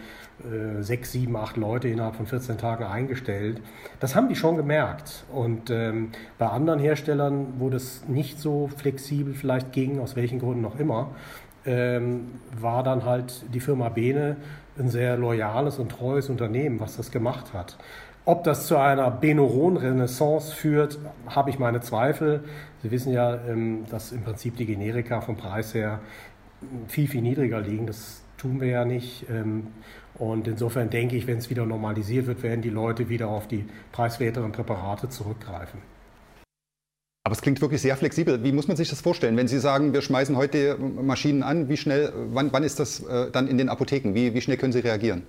äh, 0.44 0.82
sechs, 0.82 1.12
sieben, 1.12 1.36
acht 1.36 1.56
Leute 1.56 1.88
innerhalb 1.88 2.16
von 2.16 2.26
14 2.26 2.58
Tagen 2.58 2.84
eingestellt. 2.84 3.60
Das 4.00 4.14
haben 4.14 4.28
die 4.28 4.36
schon 4.36 4.56
gemerkt. 4.56 5.24
Und 5.32 5.70
ähm, 5.70 6.10
bei 6.38 6.46
anderen 6.46 6.78
Herstellern, 6.78 7.54
wo 7.58 7.70
das 7.70 8.06
nicht 8.06 8.38
so 8.38 8.68
flexibel 8.68 9.34
vielleicht 9.34 9.72
ging, 9.72 9.98
aus 9.98 10.14
welchen 10.14 10.38
Gründen 10.38 10.64
auch 10.66 10.78
immer, 10.78 11.10
ähm, 11.64 12.32
war 12.60 12.82
dann 12.82 13.04
halt 13.04 13.44
die 13.52 13.60
Firma 13.60 13.88
Bene 13.88 14.36
ein 14.78 14.90
sehr 14.90 15.16
loyales 15.16 15.78
und 15.78 15.90
treues 15.90 16.28
Unternehmen, 16.28 16.80
was 16.80 16.96
das 16.96 17.10
gemacht 17.10 17.52
hat. 17.52 17.78
Ob 18.28 18.42
das 18.42 18.66
zu 18.66 18.76
einer 18.76 19.08
Benoron-Renaissance 19.08 20.52
führt, 20.52 20.98
habe 21.28 21.50
ich 21.50 21.60
meine 21.60 21.80
Zweifel. 21.80 22.42
Sie 22.82 22.90
wissen 22.90 23.12
ja, 23.12 23.36
ähm, 23.46 23.84
dass 23.88 24.10
im 24.10 24.22
Prinzip 24.22 24.56
die 24.56 24.66
Generika 24.66 25.20
vom 25.20 25.36
Preis 25.36 25.74
her 25.74 26.00
viel, 26.88 27.06
viel 27.06 27.22
niedriger 27.22 27.60
liegen. 27.60 27.86
Das 27.86 28.22
tun 28.36 28.60
wir 28.60 28.66
ja 28.66 28.84
nicht. 28.84 29.26
Ähm, 29.30 29.68
und 30.18 30.48
insofern 30.48 30.90
denke 30.90 31.14
ich, 31.14 31.28
wenn 31.28 31.38
es 31.38 31.50
wieder 31.50 31.66
normalisiert 31.66 32.26
wird, 32.26 32.42
werden 32.42 32.62
die 32.62 32.70
Leute 32.70 33.08
wieder 33.08 33.28
auf 33.28 33.46
die 33.46 33.64
preiswerteren 33.92 34.50
Präparate 34.50 35.08
zurückgreifen. 35.08 35.80
Aber 37.22 37.32
es 37.32 37.42
klingt 37.42 37.60
wirklich 37.60 37.80
sehr 37.80 37.96
flexibel. 37.96 38.42
Wie 38.42 38.50
muss 38.50 38.66
man 38.66 38.76
sich 38.76 38.90
das 38.90 39.00
vorstellen? 39.00 39.36
Wenn 39.36 39.46
Sie 39.46 39.60
sagen, 39.60 39.92
wir 39.92 40.02
schmeißen 40.02 40.36
heute 40.36 40.76
Maschinen 40.78 41.44
an, 41.44 41.68
wie 41.68 41.76
schnell, 41.76 42.12
wann, 42.32 42.52
wann 42.52 42.64
ist 42.64 42.80
das 42.80 43.04
äh, 43.04 43.30
dann 43.30 43.46
in 43.46 43.56
den 43.56 43.68
Apotheken? 43.68 44.14
Wie, 44.14 44.34
wie 44.34 44.40
schnell 44.40 44.56
können 44.56 44.72
Sie 44.72 44.80
reagieren? 44.80 45.22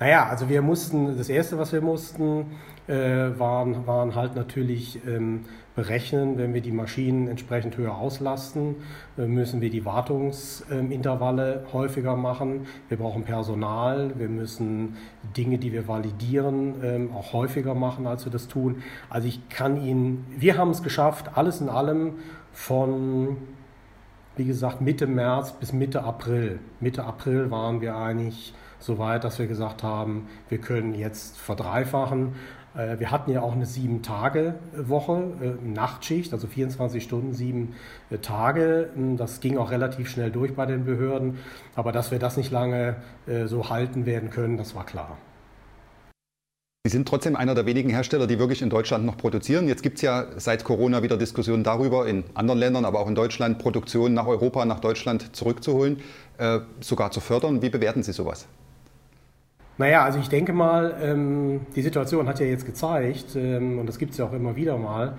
Naja, 0.00 0.28
also 0.28 0.48
wir 0.48 0.62
mussten, 0.62 1.18
das 1.18 1.28
Erste, 1.28 1.58
was 1.58 1.72
wir 1.72 1.80
mussten, 1.80 2.46
äh, 2.86 2.94
waren, 3.38 3.86
waren 3.86 4.14
halt 4.14 4.36
natürlich 4.36 5.00
ähm, 5.06 5.44
berechnen, 5.74 6.38
wenn 6.38 6.54
wir 6.54 6.60
die 6.60 6.70
Maschinen 6.70 7.26
entsprechend 7.26 7.76
höher 7.76 7.96
auslasten, 7.96 8.76
äh, 9.18 9.26
müssen 9.26 9.60
wir 9.60 9.70
die 9.70 9.84
Wartungsintervalle 9.84 11.66
häufiger 11.72 12.16
machen. 12.16 12.66
Wir 12.88 12.96
brauchen 12.96 13.24
Personal, 13.24 14.12
wir 14.16 14.28
müssen 14.28 14.96
Dinge, 15.36 15.58
die 15.58 15.72
wir 15.72 15.88
validieren, 15.88 16.74
ähm, 16.84 17.10
auch 17.12 17.32
häufiger 17.32 17.74
machen, 17.74 18.06
als 18.06 18.24
wir 18.24 18.30
das 18.30 18.46
tun. 18.46 18.82
Also 19.10 19.26
ich 19.26 19.48
kann 19.48 19.84
Ihnen, 19.84 20.26
wir 20.36 20.58
haben 20.58 20.70
es 20.70 20.84
geschafft, 20.84 21.36
alles 21.36 21.60
in 21.60 21.68
allem 21.68 22.14
von, 22.52 23.36
wie 24.36 24.44
gesagt, 24.44 24.80
Mitte 24.80 25.08
März 25.08 25.52
bis 25.52 25.72
Mitte 25.72 26.04
April. 26.04 26.60
Mitte 26.78 27.02
April 27.02 27.50
waren 27.50 27.80
wir 27.80 27.96
eigentlich 27.96 28.54
so 28.78 28.98
weit, 28.98 29.24
dass 29.24 29.38
wir 29.38 29.46
gesagt 29.46 29.82
haben, 29.82 30.28
wir 30.48 30.58
können 30.58 30.94
jetzt 30.94 31.38
verdreifachen. 31.38 32.34
Äh, 32.78 32.98
wir 32.98 33.10
hatten 33.10 33.30
ja 33.30 33.42
auch 33.42 33.52
eine 33.52 33.66
sieben-Tage-Woche, 33.66 35.32
äh, 35.42 35.68
Nachtschicht, 35.68 36.32
also 36.32 36.46
24 36.46 37.02
Stunden, 37.02 37.34
sieben 37.34 37.74
äh, 38.10 38.18
Tage. 38.18 38.90
Hm, 38.94 39.16
das 39.16 39.40
ging 39.40 39.58
auch 39.58 39.70
relativ 39.70 40.08
schnell 40.08 40.30
durch 40.30 40.54
bei 40.54 40.66
den 40.66 40.84
Behörden. 40.84 41.38
Aber 41.74 41.92
dass 41.92 42.10
wir 42.10 42.18
das 42.18 42.36
nicht 42.36 42.50
lange 42.50 42.96
so 43.46 43.68
halten 43.68 44.06
werden 44.06 44.30
können, 44.30 44.56
das 44.56 44.74
war 44.74 44.86
klar. 44.86 45.18
Sie 46.84 46.90
sind 46.90 47.06
trotzdem 47.06 47.36
einer 47.36 47.54
der 47.54 47.66
wenigen 47.66 47.90
Hersteller, 47.90 48.26
die 48.26 48.38
wirklich 48.38 48.62
in 48.62 48.70
Deutschland 48.70 49.04
noch 49.04 49.16
produzieren. 49.16 49.68
Jetzt 49.68 49.82
gibt 49.82 49.96
es 49.96 50.02
ja 50.02 50.26
seit 50.36 50.64
Corona 50.64 51.02
wieder 51.02 51.16
Diskussionen 51.18 51.62
darüber, 51.62 52.06
in 52.06 52.24
anderen 52.34 52.58
Ländern, 52.58 52.84
aber 52.84 53.00
auch 53.00 53.08
in 53.08 53.14
Deutschland, 53.14 53.58
Produktion 53.58 54.14
nach 54.14 54.26
Europa, 54.26 54.64
nach 54.64 54.80
Deutschland 54.80 55.36
zurückzuholen, 55.36 55.98
sogar 56.80 57.10
zu 57.10 57.20
fördern. 57.20 57.60
Wie 57.60 57.68
bewerten 57.68 58.02
Sie 58.02 58.12
sowas? 58.12 58.46
Naja, 59.78 60.04
also 60.04 60.18
ich 60.18 60.28
denke 60.28 60.52
mal, 60.52 60.96
ähm, 61.00 61.60
die 61.76 61.82
Situation 61.82 62.26
hat 62.28 62.40
ja 62.40 62.46
jetzt 62.46 62.66
gezeigt, 62.66 63.36
ähm, 63.36 63.78
und 63.78 63.86
das 63.86 63.98
gibt 63.98 64.10
es 64.12 64.18
ja 64.18 64.26
auch 64.26 64.32
immer 64.32 64.56
wieder 64.56 64.76
mal, 64.76 65.16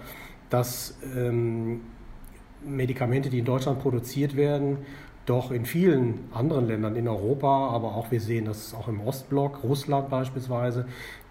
dass 0.50 0.98
ähm, 1.16 1.82
Medikamente, 2.66 3.30
die 3.30 3.40
in 3.40 3.46
Deutschland 3.46 3.80
produziert 3.80 4.36
werden, 4.36 4.80
doch 5.26 5.52
in 5.52 5.66
vielen 5.66 6.28
anderen 6.34 6.68
Ländern 6.68 6.96
in 6.98 7.08
Europa, 7.08 7.70
aber 7.70 7.96
auch 7.96 8.12
wir 8.12 8.20
sehen 8.20 8.46
das 8.46 8.74
auch 8.74 8.90
im 8.90 9.00
Ostblock, 9.00 9.64
Russland 9.64 10.10
beispielsweise, 10.10 10.88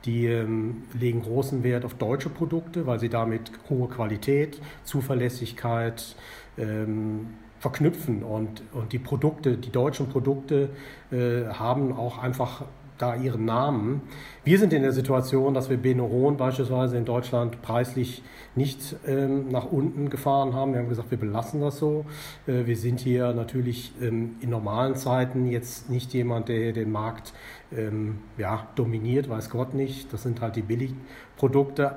die 0.06 0.26
ähm, 0.26 0.84
legen 0.98 1.20
großen 1.20 1.62
Wert 1.64 1.84
auf 1.84 1.94
deutsche 1.94 2.30
Produkte, 2.30 2.86
weil 2.86 2.98
sie 2.98 3.10
damit 3.10 3.50
hohe 3.68 3.88
Qualität, 3.88 4.60
Zuverlässigkeit 4.84 6.16
ähm, 6.56 7.26
verknüpfen. 7.58 8.22
Und, 8.22 8.62
und 8.72 8.92
die 8.92 8.98
Produkte, 8.98 9.56
die 9.56 9.70
deutschen 9.70 10.08
Produkte 10.08 10.70
äh, 11.10 11.46
haben 11.46 11.92
auch 11.92 12.22
einfach 12.22 12.62
da 12.98 13.14
ihren 13.14 13.44
Namen. 13.44 14.02
Wir 14.44 14.58
sind 14.58 14.72
in 14.72 14.82
der 14.82 14.92
Situation, 14.92 15.54
dass 15.54 15.70
wir 15.70 15.76
Benuron 15.76 16.36
beispielsweise 16.36 16.96
in 16.96 17.04
Deutschland 17.04 17.62
preislich 17.62 18.22
nicht 18.54 18.96
ähm, 19.06 19.48
nach 19.50 19.66
unten 19.66 20.10
gefahren 20.10 20.54
haben. 20.54 20.72
Wir 20.72 20.80
haben 20.80 20.88
gesagt, 20.88 21.10
wir 21.10 21.18
belassen 21.18 21.60
das 21.60 21.78
so. 21.78 22.04
Äh, 22.46 22.66
wir 22.66 22.76
sind 22.76 23.00
hier 23.00 23.32
natürlich 23.32 23.92
ähm, 24.02 24.36
in 24.40 24.50
normalen 24.50 24.96
Zeiten 24.96 25.46
jetzt 25.46 25.88
nicht 25.88 26.12
jemand, 26.12 26.48
der 26.48 26.72
den 26.72 26.90
Markt 26.90 27.32
ähm, 27.72 28.18
ja, 28.36 28.66
dominiert, 28.74 29.28
weiß 29.28 29.50
Gott 29.50 29.74
nicht. 29.74 30.12
Das 30.12 30.22
sind 30.22 30.40
halt 30.40 30.56
die 30.56 30.62
Billigprodukte. 30.62 31.96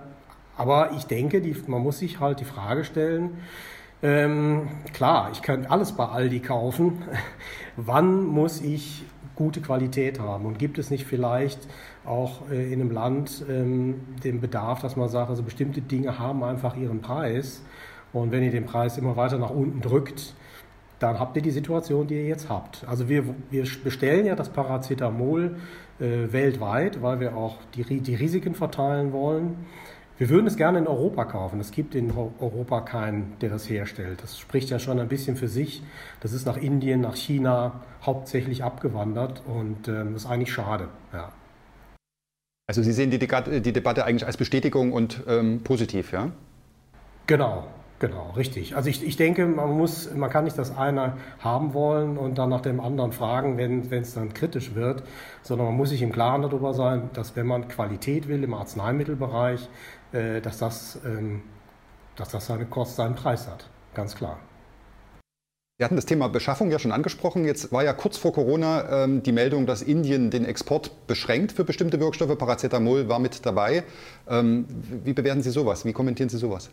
Aber 0.56 0.92
ich 0.94 1.06
denke, 1.06 1.42
die, 1.42 1.56
man 1.68 1.82
muss 1.82 2.00
sich 2.00 2.20
halt 2.20 2.40
die 2.40 2.46
Frage 2.46 2.84
stellen, 2.84 3.38
ähm, 4.04 4.68
klar, 4.94 5.30
ich 5.32 5.42
kann 5.42 5.66
alles 5.68 5.92
bei 5.92 6.06
Aldi 6.06 6.40
kaufen. 6.40 7.04
Wann 7.76 8.26
muss 8.26 8.62
ich 8.62 9.04
gute 9.42 9.62
Qualität 9.62 10.20
haben? 10.20 10.46
Und 10.46 10.60
gibt 10.60 10.78
es 10.78 10.92
nicht 10.92 11.06
vielleicht 11.06 11.68
auch 12.06 12.50
äh, 12.52 12.72
in 12.72 12.82
einem 12.82 12.92
Land 12.92 13.44
ähm, 13.50 14.02
den 14.24 14.40
Bedarf, 14.40 14.82
dass 14.82 14.96
man 14.96 15.10
sagt, 15.10 15.30
also 15.30 15.44
bestimmte 15.44 15.82
Dinge 15.82 16.20
haben 16.20 16.44
einfach 16.44 16.78
ihren 16.78 17.02
Preis 17.02 17.64
und 18.14 18.32
wenn 18.32 18.44
ihr 18.44 18.52
den 18.52 18.66
Preis 18.66 18.98
immer 18.98 19.16
weiter 19.16 19.38
nach 19.38 19.50
unten 19.50 19.82
drückt, 19.82 20.36
dann 21.00 21.20
habt 21.20 21.36
ihr 21.36 21.42
die 21.42 21.52
Situation, 21.52 22.06
die 22.06 22.16
ihr 22.16 22.28
jetzt 22.28 22.50
habt. 22.50 22.86
Also 22.88 23.10
wir, 23.10 23.24
wir 23.50 23.66
bestellen 23.84 24.26
ja 24.26 24.36
das 24.36 24.50
Paracetamol 24.50 25.56
äh, 26.00 26.32
weltweit, 26.32 27.02
weil 27.02 27.20
wir 27.20 27.36
auch 27.36 27.58
die, 27.74 28.02
die 28.02 28.16
Risiken 28.16 28.54
verteilen 28.54 29.12
wollen. 29.12 29.66
Wir 30.22 30.30
würden 30.30 30.46
es 30.46 30.56
gerne 30.56 30.78
in 30.78 30.86
Europa 30.86 31.26
kaufen. 31.26 31.60
Es 31.60 31.72
gibt 31.72 31.96
in 31.96 32.12
Europa 32.12 32.82
keinen, 32.82 33.34
der 33.42 33.50
das 33.50 33.68
herstellt. 33.68 34.22
Das 34.22 34.38
spricht 34.38 34.70
ja 34.70 34.78
schon 34.78 35.00
ein 35.00 35.08
bisschen 35.08 35.36
für 35.36 35.48
sich. 35.48 35.82
Das 36.20 36.32
ist 36.32 36.46
nach 36.46 36.58
Indien, 36.58 37.02
nach 37.02 37.16
China 37.16 37.82
hauptsächlich 38.04 38.64
abgewandert 38.64 39.42
und 39.48 39.88
ähm, 39.88 40.14
das 40.14 40.26
ist 40.26 40.30
eigentlich 40.30 40.54
schade. 40.54 40.90
Ja. 41.12 41.32
Also 42.68 42.84
Sie 42.84 42.92
sehen 42.92 43.10
die, 43.10 43.18
die, 43.18 43.74
Debatte 43.74 44.06
eigentlich 44.06 44.28
als 44.28 44.38
Bestätigung 44.38 44.94
und 44.94 45.24
ähm, 45.28 45.62
positiv, 45.64 46.12
ja? 46.12 46.32
Genau, 47.26 47.66
Genau, 48.02 48.32
richtig. 48.36 48.76
Also 48.76 48.90
ich, 48.90 49.06
ich 49.06 49.16
denke, 49.16 49.46
man 49.46 49.78
muss, 49.78 50.12
man 50.12 50.28
kann 50.28 50.46
nicht 50.46 50.58
das 50.58 50.76
eine 50.76 51.18
haben 51.38 51.76
wollen 51.76 52.18
und 52.18 52.40
dann 52.40 52.50
nach 52.50 52.62
dem 52.62 52.80
anderen 52.80 53.12
fragen, 53.12 53.60
wenn 53.60 53.92
es 53.92 54.16
dann 54.16 54.34
kritisch 54.34 54.74
wird, 54.74 55.04
sondern 55.44 55.68
man 55.68 55.78
muss 55.78 55.90
sich 55.92 56.02
im 56.02 56.12
Klaren 56.12 56.42
darüber 56.42 56.74
sein, 56.74 57.12
dass 57.14 57.36
wenn 57.36 57.46
man 57.46 57.68
Qualität 57.68 58.28
will 58.28 58.44
im 58.44 58.56
Arzneimittelbereich, 58.56 59.70
äh, 60.14 60.42
dass, 60.42 60.58
das, 60.58 61.00
ähm, 61.06 61.44
dass 62.16 62.30
das 62.30 62.48
seine 62.48 62.66
Kosten, 62.66 62.96
seinen 62.96 63.14
Preis 63.14 63.48
hat. 63.48 63.70
Ganz 63.94 64.16
klar. 64.16 64.40
Sie 65.78 65.86
hatten 65.86 65.96
das 65.96 66.08
Thema 66.08 66.28
Beschaffung 66.28 66.72
ja 66.72 66.80
schon 66.80 66.92
angesprochen. 66.92 67.46
Jetzt 67.46 67.72
war 67.72 67.84
ja 67.84 67.94
kurz 67.94 68.18
vor 68.18 68.34
Corona 68.34 69.04
ähm, 69.04 69.22
die 69.22 69.32
Meldung, 69.32 69.68
dass 69.68 69.84
Indien 69.84 70.32
den 70.32 70.46
Export 70.46 71.06
beschränkt 71.06 71.52
für 71.52 71.66
bestimmte 71.66 72.00
Wirkstoffe. 72.00 72.36
Paracetamol 72.36 73.10
war 73.10 73.20
mit 73.20 73.46
dabei. 73.46 73.84
Ähm, 74.28 74.66
wie 75.04 75.14
bewerten 75.14 75.44
Sie 75.44 75.52
sowas? 75.52 75.86
Wie 75.86 75.94
kommentieren 75.94 76.30
Sie 76.30 76.38
sowas? 76.40 76.72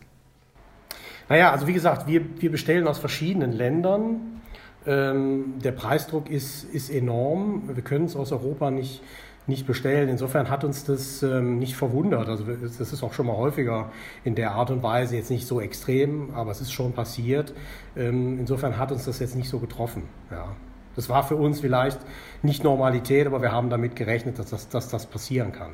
Naja, 1.29 1.51
also 1.53 1.67
wie 1.67 1.75
gesagt, 1.75 2.07
wir, 2.07 2.23
wir 2.41 2.51
bestellen 2.51 2.89
aus 2.89 2.99
verschiedenen 2.99 3.53
Ländern. 3.53 4.41
Ähm, 4.87 5.55
der 5.63 5.73
Preisdruck 5.73 6.31
ist, 6.31 6.65
ist 6.65 6.91
enorm. 6.91 7.69
Wir 7.75 7.83
können 7.83 8.07
es 8.07 8.17
aus 8.17 8.33
Europa 8.33 8.71
nicht, 8.71 9.03
nicht 9.47 9.67
bestellen. 9.67 10.09
Insofern 10.09 10.49
hat 10.49 10.65
uns 10.65 10.85
das 10.85 11.23
ähm, 11.23 11.59
nicht 11.59 11.77
verwundert. 11.77 12.29
Also 12.29 12.45
das 12.45 12.81
ist 12.81 13.03
auch 13.03 13.13
schon 13.13 13.27
mal 13.27 13.37
häufiger 13.37 13.91
in 14.25 14.35
der 14.35 14.53
Art 14.53 14.71
und 14.71 14.83
Weise, 14.83 15.17
jetzt 15.17 15.31
nicht 15.31 15.47
so 15.47 15.61
extrem, 15.61 16.35
aber 16.35 16.51
es 16.51 16.61
ist 16.61 16.73
schon 16.73 16.93
passiert. 16.93 17.53
Ähm, 17.97 18.39
insofern 18.39 18.79
hat 18.79 18.91
uns 18.91 19.05
das 19.05 19.19
jetzt 19.19 19.37
nicht 19.37 19.51
so 19.51 19.59
getroffen. 19.59 20.05
Ja. 20.31 20.57
Das 20.97 21.09
war 21.09 21.23
für 21.23 21.37
uns 21.37 21.61
vielleicht 21.61 22.01
nicht 22.43 22.65
Normalität, 22.65 23.27
aber 23.27 23.41
wir 23.43 23.53
haben 23.53 23.71
damit 23.71 23.95
gerechnet, 23.95 24.39
dass 24.39 24.51
das, 24.51 24.69
dass 24.69 24.89
das 24.89 25.07
passieren 25.07 25.53
kann. 25.53 25.73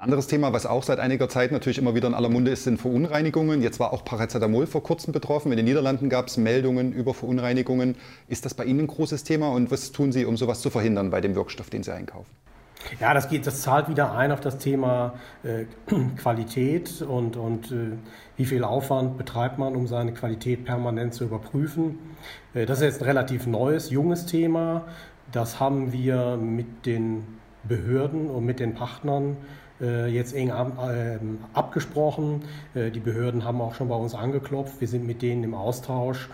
Anderes 0.00 0.28
Thema, 0.28 0.54
was 0.54 0.64
auch 0.64 0.82
seit 0.82 0.98
einiger 0.98 1.28
Zeit 1.28 1.52
natürlich 1.52 1.76
immer 1.76 1.94
wieder 1.94 2.08
in 2.08 2.14
aller 2.14 2.30
Munde 2.30 2.50
ist, 2.50 2.64
sind 2.64 2.80
Verunreinigungen. 2.80 3.60
Jetzt 3.60 3.78
war 3.80 3.92
auch 3.92 4.02
Paracetamol 4.02 4.66
vor 4.66 4.82
kurzem 4.82 5.12
betroffen. 5.12 5.52
In 5.52 5.58
den 5.58 5.66
Niederlanden 5.66 6.08
gab 6.08 6.28
es 6.28 6.38
Meldungen 6.38 6.94
über 6.94 7.12
Verunreinigungen. 7.12 7.96
Ist 8.26 8.46
das 8.46 8.54
bei 8.54 8.64
Ihnen 8.64 8.80
ein 8.80 8.86
großes 8.86 9.24
Thema 9.24 9.50
und 9.50 9.70
was 9.70 9.92
tun 9.92 10.10
Sie, 10.10 10.24
um 10.24 10.38
sowas 10.38 10.62
zu 10.62 10.70
verhindern 10.70 11.10
bei 11.10 11.20
dem 11.20 11.34
Wirkstoff, 11.34 11.68
den 11.68 11.82
Sie 11.82 11.92
einkaufen? 11.92 12.30
Ja, 12.98 13.12
das, 13.12 13.28
geht, 13.28 13.46
das 13.46 13.60
zahlt 13.60 13.90
wieder 13.90 14.14
ein 14.14 14.32
auf 14.32 14.40
das 14.40 14.56
Thema 14.56 15.12
äh, 15.42 15.66
Qualität 16.16 17.02
und, 17.02 17.36
und 17.36 17.70
äh, 17.70 17.90
wie 18.38 18.46
viel 18.46 18.64
Aufwand 18.64 19.18
betreibt 19.18 19.58
man, 19.58 19.76
um 19.76 19.86
seine 19.86 20.14
Qualität 20.14 20.64
permanent 20.64 21.12
zu 21.12 21.24
überprüfen. 21.24 21.98
Äh, 22.54 22.64
das 22.64 22.78
ist 22.78 22.84
jetzt 22.84 23.02
ein 23.02 23.04
relativ 23.04 23.46
neues, 23.46 23.90
junges 23.90 24.24
Thema. 24.24 24.86
Das 25.30 25.60
haben 25.60 25.92
wir 25.92 26.38
mit 26.38 26.86
den 26.86 27.26
Behörden 27.64 28.30
und 28.30 28.46
mit 28.46 28.60
den 28.60 28.72
Partnern 28.72 29.36
jetzt 29.80 30.34
eng 30.34 30.50
ähm, 30.50 31.38
abgesprochen. 31.54 32.42
Äh, 32.74 32.90
die 32.90 33.00
Behörden 33.00 33.44
haben 33.44 33.60
auch 33.60 33.74
schon 33.74 33.88
bei 33.88 33.96
uns 33.96 34.14
angeklopft. 34.14 34.80
Wir 34.80 34.88
sind 34.88 35.06
mit 35.06 35.22
denen 35.22 35.44
im 35.44 35.54
Austausch. 35.54 36.28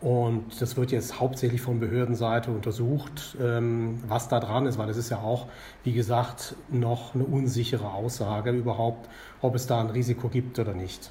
Und 0.00 0.62
das 0.62 0.76
wird 0.78 0.92
jetzt 0.92 1.20
hauptsächlich 1.20 1.60
von 1.60 1.78
Behördenseite 1.78 2.50
untersucht, 2.50 3.36
ähm, 3.40 4.02
was 4.08 4.28
da 4.28 4.40
dran 4.40 4.64
ist, 4.64 4.78
weil 4.78 4.88
es 4.88 4.96
ist 4.96 5.10
ja 5.10 5.18
auch, 5.18 5.46
wie 5.84 5.92
gesagt, 5.92 6.54
noch 6.70 7.14
eine 7.14 7.24
unsichere 7.24 7.92
Aussage 7.92 8.50
überhaupt, 8.50 9.10
ob 9.42 9.54
es 9.54 9.66
da 9.66 9.80
ein 9.80 9.90
Risiko 9.90 10.28
gibt 10.28 10.58
oder 10.58 10.72
nicht. 10.72 11.10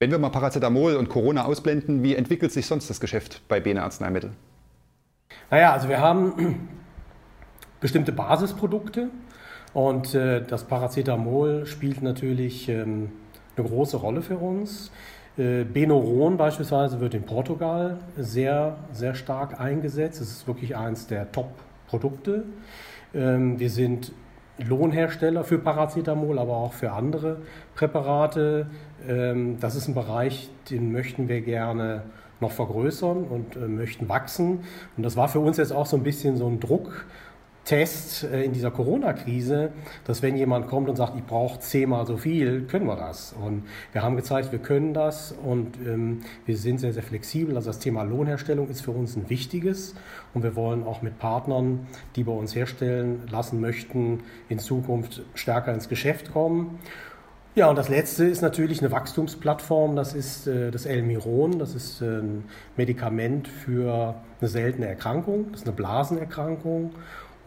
Wenn 0.00 0.12
wir 0.12 0.18
mal 0.18 0.28
Paracetamol 0.28 0.94
und 0.94 1.08
Corona 1.08 1.44
ausblenden, 1.44 2.04
wie 2.04 2.14
entwickelt 2.14 2.52
sich 2.52 2.66
sonst 2.66 2.88
das 2.88 3.00
Geschäft 3.00 3.42
bei 3.48 3.58
Bene 3.58 3.82
Arzneimittel? 3.82 4.30
Naja, 5.50 5.72
also 5.72 5.88
wir 5.88 5.98
haben 5.98 6.68
bestimmte 7.80 8.12
Basisprodukte. 8.12 9.10
Und 9.74 10.14
äh, 10.14 10.42
das 10.44 10.64
Paracetamol 10.64 11.66
spielt 11.66 12.02
natürlich 12.02 12.68
ähm, 12.68 13.10
eine 13.56 13.68
große 13.68 13.96
Rolle 13.96 14.22
für 14.22 14.38
uns. 14.38 14.90
Äh, 15.36 15.64
Benoron 15.64 16.36
beispielsweise 16.36 17.00
wird 17.00 17.14
in 17.14 17.22
Portugal 17.22 17.98
sehr, 18.16 18.76
sehr 18.92 19.14
stark 19.14 19.60
eingesetzt. 19.60 20.20
Es 20.20 20.30
ist 20.30 20.46
wirklich 20.46 20.76
eines 20.76 21.06
der 21.06 21.30
Top-Produkte. 21.30 22.44
Ähm, 23.14 23.58
wir 23.58 23.70
sind 23.70 24.12
Lohnhersteller 24.58 25.44
für 25.44 25.58
Paracetamol, 25.58 26.38
aber 26.38 26.56
auch 26.56 26.72
für 26.72 26.92
andere 26.92 27.36
Präparate. 27.74 28.66
Ähm, 29.06 29.58
das 29.60 29.76
ist 29.76 29.86
ein 29.86 29.94
Bereich, 29.94 30.50
den 30.70 30.90
möchten 30.92 31.28
wir 31.28 31.40
gerne 31.42 32.02
noch 32.40 32.52
vergrößern 32.52 33.24
und 33.24 33.56
äh, 33.56 33.60
möchten 33.60 34.08
wachsen. 34.08 34.60
Und 34.96 35.02
das 35.02 35.16
war 35.16 35.28
für 35.28 35.40
uns 35.40 35.56
jetzt 35.56 35.72
auch 35.72 35.86
so 35.86 35.96
ein 35.96 36.02
bisschen 36.02 36.36
so 36.36 36.46
ein 36.46 36.60
Druck, 36.60 37.06
Test 37.68 38.24
äh, 38.24 38.44
in 38.44 38.54
dieser 38.54 38.70
Corona-Krise, 38.70 39.72
dass 40.06 40.22
wenn 40.22 40.36
jemand 40.36 40.68
kommt 40.68 40.88
und 40.88 40.96
sagt, 40.96 41.16
ich 41.16 41.24
brauche 41.24 41.60
zehnmal 41.60 42.06
so 42.06 42.16
viel, 42.16 42.62
können 42.62 42.86
wir 42.86 42.96
das. 42.96 43.34
Und 43.38 43.64
wir 43.92 44.02
haben 44.02 44.16
gezeigt, 44.16 44.52
wir 44.52 44.58
können 44.58 44.94
das 44.94 45.32
und 45.32 45.76
ähm, 45.86 46.22
wir 46.46 46.56
sind 46.56 46.80
sehr, 46.80 46.94
sehr 46.94 47.02
flexibel. 47.02 47.56
Also 47.56 47.68
das 47.68 47.78
Thema 47.78 48.04
Lohnherstellung 48.04 48.70
ist 48.70 48.80
für 48.80 48.92
uns 48.92 49.16
ein 49.16 49.28
wichtiges 49.28 49.94
und 50.32 50.44
wir 50.44 50.56
wollen 50.56 50.82
auch 50.82 51.02
mit 51.02 51.18
Partnern, 51.18 51.86
die 52.16 52.24
bei 52.24 52.32
uns 52.32 52.54
herstellen 52.54 53.28
lassen 53.30 53.60
möchten, 53.60 54.20
in 54.48 54.58
Zukunft 54.58 55.20
stärker 55.34 55.74
ins 55.74 55.90
Geschäft 55.90 56.32
kommen. 56.32 56.78
Ja, 57.54 57.68
und 57.68 57.76
das 57.76 57.90
letzte 57.90 58.24
ist 58.24 58.40
natürlich 58.40 58.80
eine 58.80 58.92
Wachstumsplattform. 58.92 59.94
Das 59.94 60.14
ist 60.14 60.46
äh, 60.46 60.70
das 60.70 60.86
Elmiron. 60.86 61.58
Das 61.58 61.74
ist 61.74 62.00
äh, 62.00 62.20
ein 62.20 62.44
Medikament 62.78 63.46
für 63.46 64.14
eine 64.40 64.48
seltene 64.48 64.86
Erkrankung. 64.86 65.48
Das 65.50 65.62
ist 65.62 65.66
eine 65.66 65.76
Blasenerkrankung. 65.76 66.92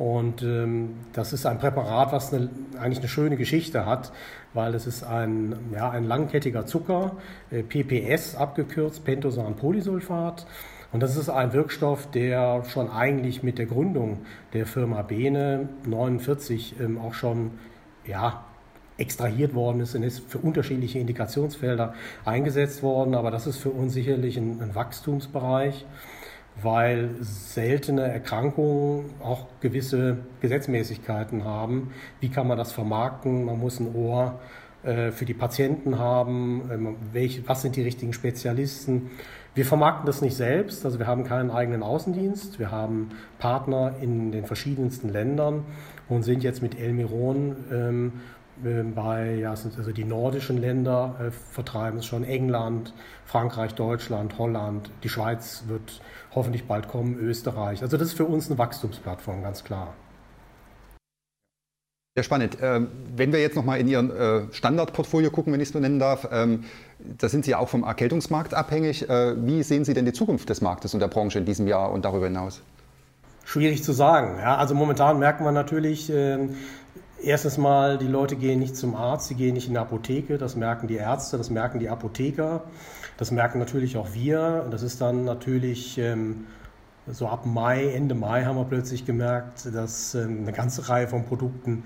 Und 0.02 0.42
ähm, 0.42 0.96
das 1.14 1.32
ist 1.32 1.46
ein 1.46 1.60
Präparat, 1.60 2.12
was 2.12 2.34
eine, 2.34 2.50
eigentlich 2.80 2.98
eine 2.98 3.08
schöne 3.08 3.38
Geschichte 3.38 3.86
hat, 3.86 4.12
weil 4.56 4.74
es 4.74 4.88
ist 4.88 5.04
ein, 5.04 5.56
ja, 5.76 5.92
ein 5.92 6.06
langkettiger 6.06 6.66
Zucker, 6.66 7.18
äh, 7.52 7.62
PPS 7.62 8.34
abgekürzt, 8.34 9.06
Pentosan-Polysulfat. 9.06 10.48
Und 10.92 11.04
das 11.04 11.16
ist 11.18 11.30
ein 11.30 11.54
Wirkstoff, 11.54 12.10
der 12.10 12.64
schon 12.66 12.90
eigentlich 12.90 13.44
mit 13.44 13.60
der 13.60 13.68
Gründung 13.68 14.26
der 14.54 14.66
Firma 14.66 15.04
Bene 15.04 15.70
49 15.86 16.80
ähm, 16.80 16.98
auch 16.98 17.14
schon 17.14 17.52
ja, 18.04 18.44
extrahiert 18.98 19.54
worden 19.54 19.82
ist 19.82 19.94
und 19.94 20.02
ist 20.02 20.24
für 20.28 20.40
unterschiedliche 20.40 20.98
Indikationsfelder 20.98 21.94
eingesetzt 22.26 22.82
worden. 22.82 23.14
Aber 23.14 23.30
das 23.30 23.46
ist 23.46 23.58
für 23.58 23.70
uns 23.70 23.94
sicherlich 23.94 24.36
ein, 24.38 24.64
ein 24.64 24.74
Wachstumsbereich 24.74 25.86
weil 26.62 27.12
seltene 27.22 28.04
Erkrankungen 28.04 29.06
auch 29.24 29.48
gewisse 29.62 30.18
Gesetzmäßigkeiten 30.42 31.46
haben. 31.46 31.92
Wie 32.20 32.30
kann 32.30 32.48
man 32.48 32.58
das 32.58 32.72
vermarkten? 32.72 33.46
Man 33.46 33.60
muss 33.60 33.80
ein 33.80 33.94
Ohr 33.96 34.40
äh, 34.84 35.12
für 35.12 35.26
die 35.26 35.34
Patienten 35.34 36.00
haben. 36.00 36.70
Ähm, 36.72 36.96
welche, 37.14 37.48
was 37.48 37.62
sind 37.62 37.76
die 37.76 37.84
richtigen 37.84 38.14
Spezialisten? 38.14 39.12
Wir 39.54 39.66
vermarkten 39.66 40.06
das 40.06 40.22
nicht 40.22 40.36
selbst, 40.36 40.86
also 40.86 40.98
wir 40.98 41.08
haben 41.08 41.26
keinen 41.26 41.52
eigenen 41.52 41.84
Außendienst. 41.84 42.58
Wir 42.58 42.72
haben 42.72 43.10
Partner 43.38 43.96
in 44.00 44.32
den 44.32 44.46
verschiedensten 44.46 45.10
Ländern 45.10 45.66
und 46.08 46.24
sind 46.24 46.42
jetzt 46.42 46.62
mit 46.62 46.80
Elmiron 46.80 47.58
ähm, 47.70 48.14
bei, 48.96 49.36
ja, 49.36 49.52
also 49.52 49.92
die 49.92 50.04
nordischen 50.04 50.58
Länder 50.58 51.16
äh, 51.20 51.32
vertreiben 51.32 52.00
es 52.00 52.06
schon, 52.06 52.24
England, 52.24 52.94
Frankreich, 53.26 53.74
Deutschland, 53.76 54.38
Holland, 54.38 54.90
die 55.04 55.10
Schweiz 55.10 55.64
wird 55.68 56.02
hoffentlich 56.34 56.66
bald 56.66 56.88
kommen, 56.88 57.18
Österreich. 57.20 57.82
Also 57.82 57.98
das 57.98 58.10
ist 58.10 58.18
für 58.18 58.26
uns 58.26 58.50
eine 58.50 58.58
Wachstumsplattform, 58.58 59.44
ganz 59.44 59.64
klar. 59.64 59.94
Sehr 62.14 62.24
spannend. 62.24 62.58
Ähm, 62.62 62.90
wenn 63.16 63.32
wir 63.32 63.40
jetzt 63.40 63.56
nochmal 63.56 63.80
in 63.80 63.88
Ihren 63.88 64.12
äh, 64.12 64.42
Standardportfolio 64.52 65.32
gucken, 65.32 65.54
wenn 65.54 65.62
ich 65.62 65.70
es 65.70 65.74
so 65.74 65.80
nennen 65.80 65.98
darf, 65.98 66.28
ähm, 66.30 66.66
da 67.00 67.30
sind 67.30 67.46
Sie 67.46 67.52
ja 67.52 67.58
auch 67.58 67.70
vom 67.70 67.84
Erkältungsmarkt 67.84 68.54
abhängig. 68.54 69.10
Äh, 69.10 69.46
wie 69.46 69.64
sehen 69.64 69.86
Sie 69.86 69.94
denn 69.94 70.04
die 70.04 70.12
Zukunft 70.12 70.50
des 70.50 70.60
Marktes 70.60 70.94
und 70.94 71.00
der 71.00 71.08
Branche 71.08 71.40
in 71.40 71.46
diesem 71.46 71.68
Jahr 71.68 71.90
und 71.90 72.04
darüber 72.04 72.26
hinaus? 72.26 72.62
Schwierig 73.46 73.84
zu 73.84 73.94
sagen. 73.94 74.40
Ja, 74.40 74.58
also 74.58 74.76
momentan 74.76 75.20
merkt 75.20 75.40
man 75.40 75.54
natürlich, 75.54 76.12
erstens 77.24 77.58
mal, 77.58 77.98
die 77.98 78.08
Leute 78.08 78.36
gehen 78.36 78.60
nicht 78.60 78.76
zum 78.76 78.96
Arzt, 78.96 79.28
sie 79.28 79.36
gehen 79.36 79.54
nicht 79.54 79.68
in 79.68 79.74
die 79.74 79.80
Apotheke. 79.80 80.38
Das 80.38 80.56
merken 80.56 80.88
die 80.88 80.96
Ärzte, 80.96 81.38
das 81.38 81.50
merken 81.50 81.80
die 81.80 81.90
Apotheker. 81.90 82.64
Das 83.18 83.32
merken 83.32 83.60
natürlich 83.60 83.98
auch 83.98 84.14
wir. 84.14 84.68
Das 84.72 84.84
ist 84.84 85.02
dann 85.02 85.26
natürlich 85.26 85.98
ähm, 85.98 86.46
so 87.08 87.28
ab 87.28 87.46
Mai, 87.46 87.94
Ende 87.94 88.16
Mai 88.16 88.46
haben 88.46 88.58
wir 88.58 88.66
plötzlich 88.66 89.06
gemerkt, 89.06 89.68
dass 89.74 90.16
ähm, 90.16 90.40
eine 90.42 90.52
ganze 90.52 90.90
Reihe 90.90 91.08
von 91.08 91.26
Produkten 91.26 91.84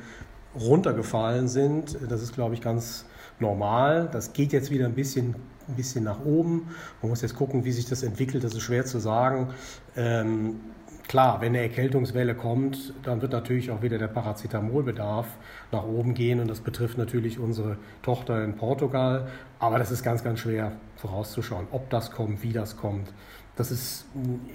runtergefallen 0.60 1.47
sind. 1.47 1.97
Das 2.10 2.21
ist, 2.21 2.33
glaube 2.33 2.53
ich, 2.53 2.62
ganz 2.62 3.05
normal. 3.39 4.10
Das 4.12 4.33
geht 4.33 4.53
jetzt 4.53 4.71
wieder 4.71 4.86
ein 4.86 4.93
bisschen, 4.93 5.36
ein 5.67 5.75
bisschen 5.75 6.03
nach 6.03 6.23
oben. 6.23 6.69
Man 7.01 7.10
muss 7.10 7.21
jetzt 7.21 7.36
gucken, 7.36 7.65
wie 7.65 7.71
sich 7.71 7.86
das 7.86 8.03
entwickelt. 8.03 8.43
Das 8.43 8.53
ist 8.53 8.62
schwer 8.62 8.86
zu 8.86 8.99
sagen. 8.99 9.49
Ähm, 9.95 10.62
Klar, 11.07 11.39
wenn 11.39 11.49
eine 11.49 11.61
Erkältungswelle 11.61 12.33
kommt, 12.33 12.93
dann 13.03 13.21
wird 13.21 13.31
natürlich 13.31 13.69
auch 13.69 13.81
wieder 13.81 13.97
der 13.97 14.07
Paracetamolbedarf 14.07 15.27
nach 15.71 15.83
oben 15.83 16.15
gehen 16.15 16.39
und 16.39 16.47
das 16.47 16.61
betrifft 16.61 16.97
natürlich 16.97 17.37
unsere 17.37 17.77
Tochter 18.01 18.43
in 18.43 18.55
Portugal. 18.55 19.27
Aber 19.59 19.77
das 19.77 19.91
ist 19.91 20.03
ganz, 20.03 20.23
ganz 20.23 20.39
schwer 20.39 20.71
vorauszuschauen, 20.95 21.67
ob 21.71 21.89
das 21.89 22.11
kommt, 22.11 22.41
wie 22.41 22.53
das 22.53 22.75
kommt. 22.75 23.13
Das 23.55 23.71
ist 23.71 24.05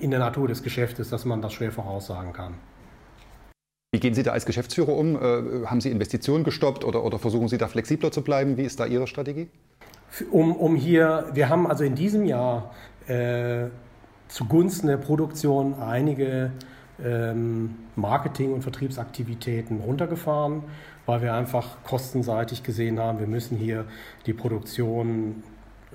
in 0.01 0.11
der 0.11 0.21
Natur 0.21 0.49
des 0.49 0.63
Geschäftes, 0.63 1.09
dass 1.09 1.25
man 1.25 1.41
das 1.41 1.53
schwer 1.53 1.73
voraussagen 1.73 2.33
kann. 2.33 2.55
Wie 3.93 4.01
gehen 4.01 4.15
Sie 4.15 4.23
da 4.23 4.33
als 4.33 4.47
Geschäftsführer 4.47 4.93
um? 4.93 5.17
Äh, 5.17 5.67
haben 5.67 5.81
Sie 5.81 5.91
Investitionen 5.91 6.45
gestoppt 6.45 6.85
oder, 6.85 7.05
oder 7.05 7.19
versuchen 7.19 7.49
Sie 7.49 7.59
da 7.59 7.67
flexibler 7.67 8.13
zu 8.13 8.23
bleiben? 8.23 8.57
Wie 8.57 8.63
ist 8.63 8.79
da 8.79 8.87
Ihre 8.87 9.07
Strategie? 9.07 9.49
Um, 10.31 10.55
um 10.57 10.77
hier, 10.77 11.31
wir 11.33 11.49
haben 11.49 11.67
also 11.67 11.85
in 11.85 11.95
diesem 11.95 12.25
Jahr 12.25 12.75
äh, 13.07 13.67
zugunsten 14.31 14.87
der 14.87 14.97
Produktion 14.97 15.75
einige 15.75 16.53
ähm, 17.05 17.77
Marketing- 17.97 18.53
und 18.53 18.63
Vertriebsaktivitäten 18.63 19.81
runtergefahren, 19.81 20.63
weil 21.07 21.23
wir 21.23 21.35
einfach 21.35 21.83
kostenseitig 21.83 22.63
gesehen 22.63 22.99
haben, 22.99 23.19
wir 23.19 23.27
müssen 23.27 23.57
hier 23.57 23.87
die 24.27 24.33
Produktion 24.33 25.43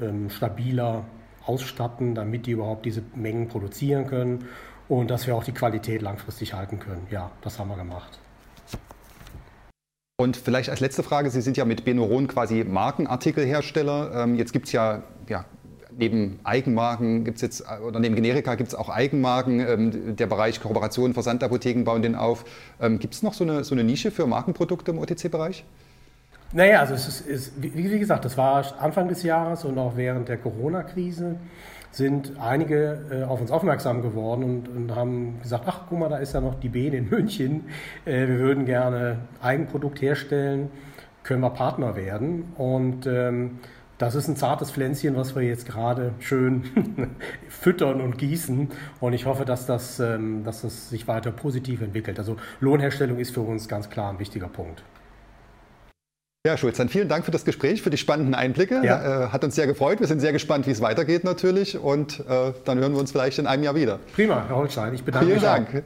ähm, 0.02 0.30
stabiler 0.30 1.06
ausstatten, 1.46 2.16
damit 2.16 2.48
die 2.48 2.52
überhaupt 2.52 2.86
diese 2.86 3.04
Mengen 3.16 3.48
produzieren 3.48 4.08
können 4.08 4.46
und 4.88 5.10
dass 5.10 5.28
wir 5.28 5.36
auch 5.36 5.44
die 5.44 5.54
Qualität 5.54 6.02
langfristig 6.02 6.54
halten 6.54 6.80
können. 6.80 7.08
Ja, 7.12 7.32
das 7.42 7.60
haben 7.60 7.70
wir 7.70 7.78
gemacht. 7.78 8.20
Und 10.18 10.38
vielleicht 10.38 10.70
als 10.70 10.80
letzte 10.80 11.04
Frage, 11.04 11.30
Sie 11.30 11.42
sind 11.42 11.58
ja 11.58 11.66
mit 11.66 11.84
Benoron 11.84 12.28
quasi 12.28 12.64
Markenartikelhersteller. 12.64 14.24
Ähm, 14.24 14.36
jetzt 14.36 14.54
gibt 14.54 14.68
es 14.68 14.72
ja, 14.72 15.04
ja 15.28 15.46
neben 15.98 16.40
Eigenmarken 16.44 17.24
gibt 17.24 17.38
es 17.38 17.42
jetzt, 17.42 17.66
oder 17.86 18.00
neben 18.00 18.16
Generika 18.16 18.56
gibt 18.56 18.70
es 18.70 18.76
auch 18.76 18.90
Eigenmarken. 18.90 19.60
Ähm, 19.60 20.16
der 20.16 20.28
Bereich 20.28 20.62
Kooperation, 20.62 21.14
Versandapotheken 21.14 21.84
bauen 21.84 22.02
den 22.02 22.16
auf. 22.16 22.46
Ähm, 22.82 23.00
gibt 23.00 23.14
es 23.14 23.24
noch 23.24 23.34
so 23.34 23.44
eine, 23.44 23.64
so 23.64 23.76
eine 23.76 23.84
Nische 23.84 24.12
für 24.12 24.28
Markenprodukte 24.28 24.92
im 24.92 25.00
OTC-Bereich? 25.00 25.66
Naja, 26.54 26.80
also 26.80 26.94
es 26.94 27.08
ist, 27.08 27.28
ist, 27.28 27.54
wie, 27.62 27.74
wie 27.74 28.00
gesagt, 28.00 28.24
das 28.26 28.38
war 28.38 28.64
Anfang 28.80 29.08
des 29.08 29.24
Jahres 29.24 29.66
und 29.66 29.78
auch 29.78 29.98
während 29.98 30.30
der 30.30 30.38
Corona-Krise 30.38 31.38
sind 31.92 32.34
einige 32.40 33.00
äh, 33.10 33.24
auf 33.24 33.42
uns 33.42 33.52
aufmerksam 33.52 34.02
geworden 34.02 34.44
und, 34.44 34.68
und, 34.68 34.96
haben 34.96 35.40
gesagt, 35.42 35.64
ach 35.66 35.82
guck 35.88 36.00
mal, 36.00 36.10
da 36.10 36.18
ist 36.18 36.34
ja 36.34 36.42
noch 36.42 36.60
die 36.60 36.70
Bene 36.70 36.98
in 36.98 37.10
München, 37.10 37.66
äh, 38.06 38.28
wir 38.28 38.40
würden 38.40 38.66
gerne 38.66 39.20
Eigenprodukt 39.42 40.02
herstellen, 40.02 40.70
können 41.24 41.42
wir 41.42 41.50
Partner 41.52 41.96
werden 41.96 42.54
und 42.58 43.08
ähm, 43.08 43.60
das 43.98 44.16
ist 44.16 44.28
ein 44.28 44.36
zartes 44.36 44.72
Pflänzchen, 44.72 45.16
was 45.16 45.36
wir 45.36 45.44
jetzt 45.44 45.66
gerade 45.66 46.14
schön 46.20 46.64
füttern 47.50 48.02
und 48.02 48.18
gießen. 48.18 48.70
Und 49.00 49.14
ich 49.14 49.26
hoffe, 49.26 49.46
dass 49.46 49.66
das, 49.66 50.00
ähm, 50.00 50.44
dass 50.44 50.62
das 50.62 50.90
sich 50.90 51.08
weiter 51.08 51.32
positiv 51.32 51.82
entwickelt. 51.82 52.20
Also 52.20 52.36
Lohnherstellung 52.60 53.20
ist 53.20 53.34
für 53.34 53.42
uns 53.42 53.68
ganz 53.68 53.90
klar 53.90 54.12
ein 54.12 54.20
wichtiger 54.20 54.48
Punkt. 54.48 54.84
Ja, 56.46 56.58
Schulz, 56.58 56.78
dann 56.78 56.90
vielen 56.90 57.10
Dank 57.10 57.26
für 57.26 57.32
das 57.32 57.44
Gespräch, 57.44 57.82
für 57.82 57.90
die 57.90 57.98
spannenden 57.98 58.36
Einblicke. 58.36 58.82
Ja. 58.84 59.26
Äh, 59.26 59.28
hat 59.30 59.44
uns 59.44 59.56
sehr 59.56 59.66
gefreut. 59.66 60.00
Wir 60.00 60.08
sind 60.08 60.20
sehr 60.20 60.32
gespannt, 60.32 60.68
wie 60.68 60.72
es 60.72 60.82
weitergeht 60.82 61.24
natürlich. 61.24 61.78
Und 61.78 62.20
äh, 62.20 62.54
dann 62.66 62.78
hören 62.78 62.94
wir 62.94 63.00
uns 63.00 63.12
vielleicht 63.12 63.40
in 63.40 63.48
einem 63.48 63.64
Jahr 63.64 63.76
wieder. 63.76 64.00
Prima, 64.14 64.46
Herr 64.48 64.58
Holstein. 64.58 64.94
Ich 64.94 65.04
bedanke 65.04 65.26
vielen 65.26 65.42
mich. 65.42 65.50
Vielen 65.50 65.72
Dank. 65.72 65.84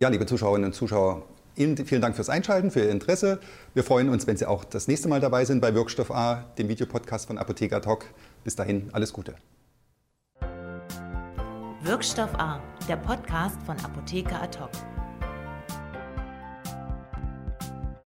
Ja, 0.00 0.08
liebe 0.08 0.24
Zuschauerinnen 0.24 0.66
und 0.66 0.72
Zuschauer, 0.72 1.22
Ihnen 1.56 1.76
vielen 1.76 2.00
Dank 2.00 2.16
fürs 2.16 2.28
Einschalten, 2.28 2.70
für 2.70 2.80
Ihr 2.80 2.90
Interesse. 2.90 3.38
Wir 3.74 3.84
freuen 3.84 4.08
uns, 4.08 4.26
wenn 4.26 4.36
Sie 4.36 4.46
auch 4.46 4.64
das 4.64 4.88
nächste 4.88 5.08
Mal 5.08 5.20
dabei 5.20 5.44
sind 5.44 5.60
bei 5.60 5.74
Wirkstoff 5.74 6.10
A, 6.10 6.44
dem 6.58 6.68
Videopodcast 6.68 7.26
von 7.26 7.38
Apotheker 7.38 7.80
Talk. 7.80 8.06
Bis 8.44 8.56
dahin, 8.56 8.90
alles 8.92 9.12
Gute. 9.12 9.34
Wirkstoff 11.82 12.34
A, 12.38 12.62
der 12.88 12.96
Podcast 12.96 13.60
von 13.66 13.76
Apotheker 13.84 14.40
Ad 14.40 14.58
hoc. 14.58 14.70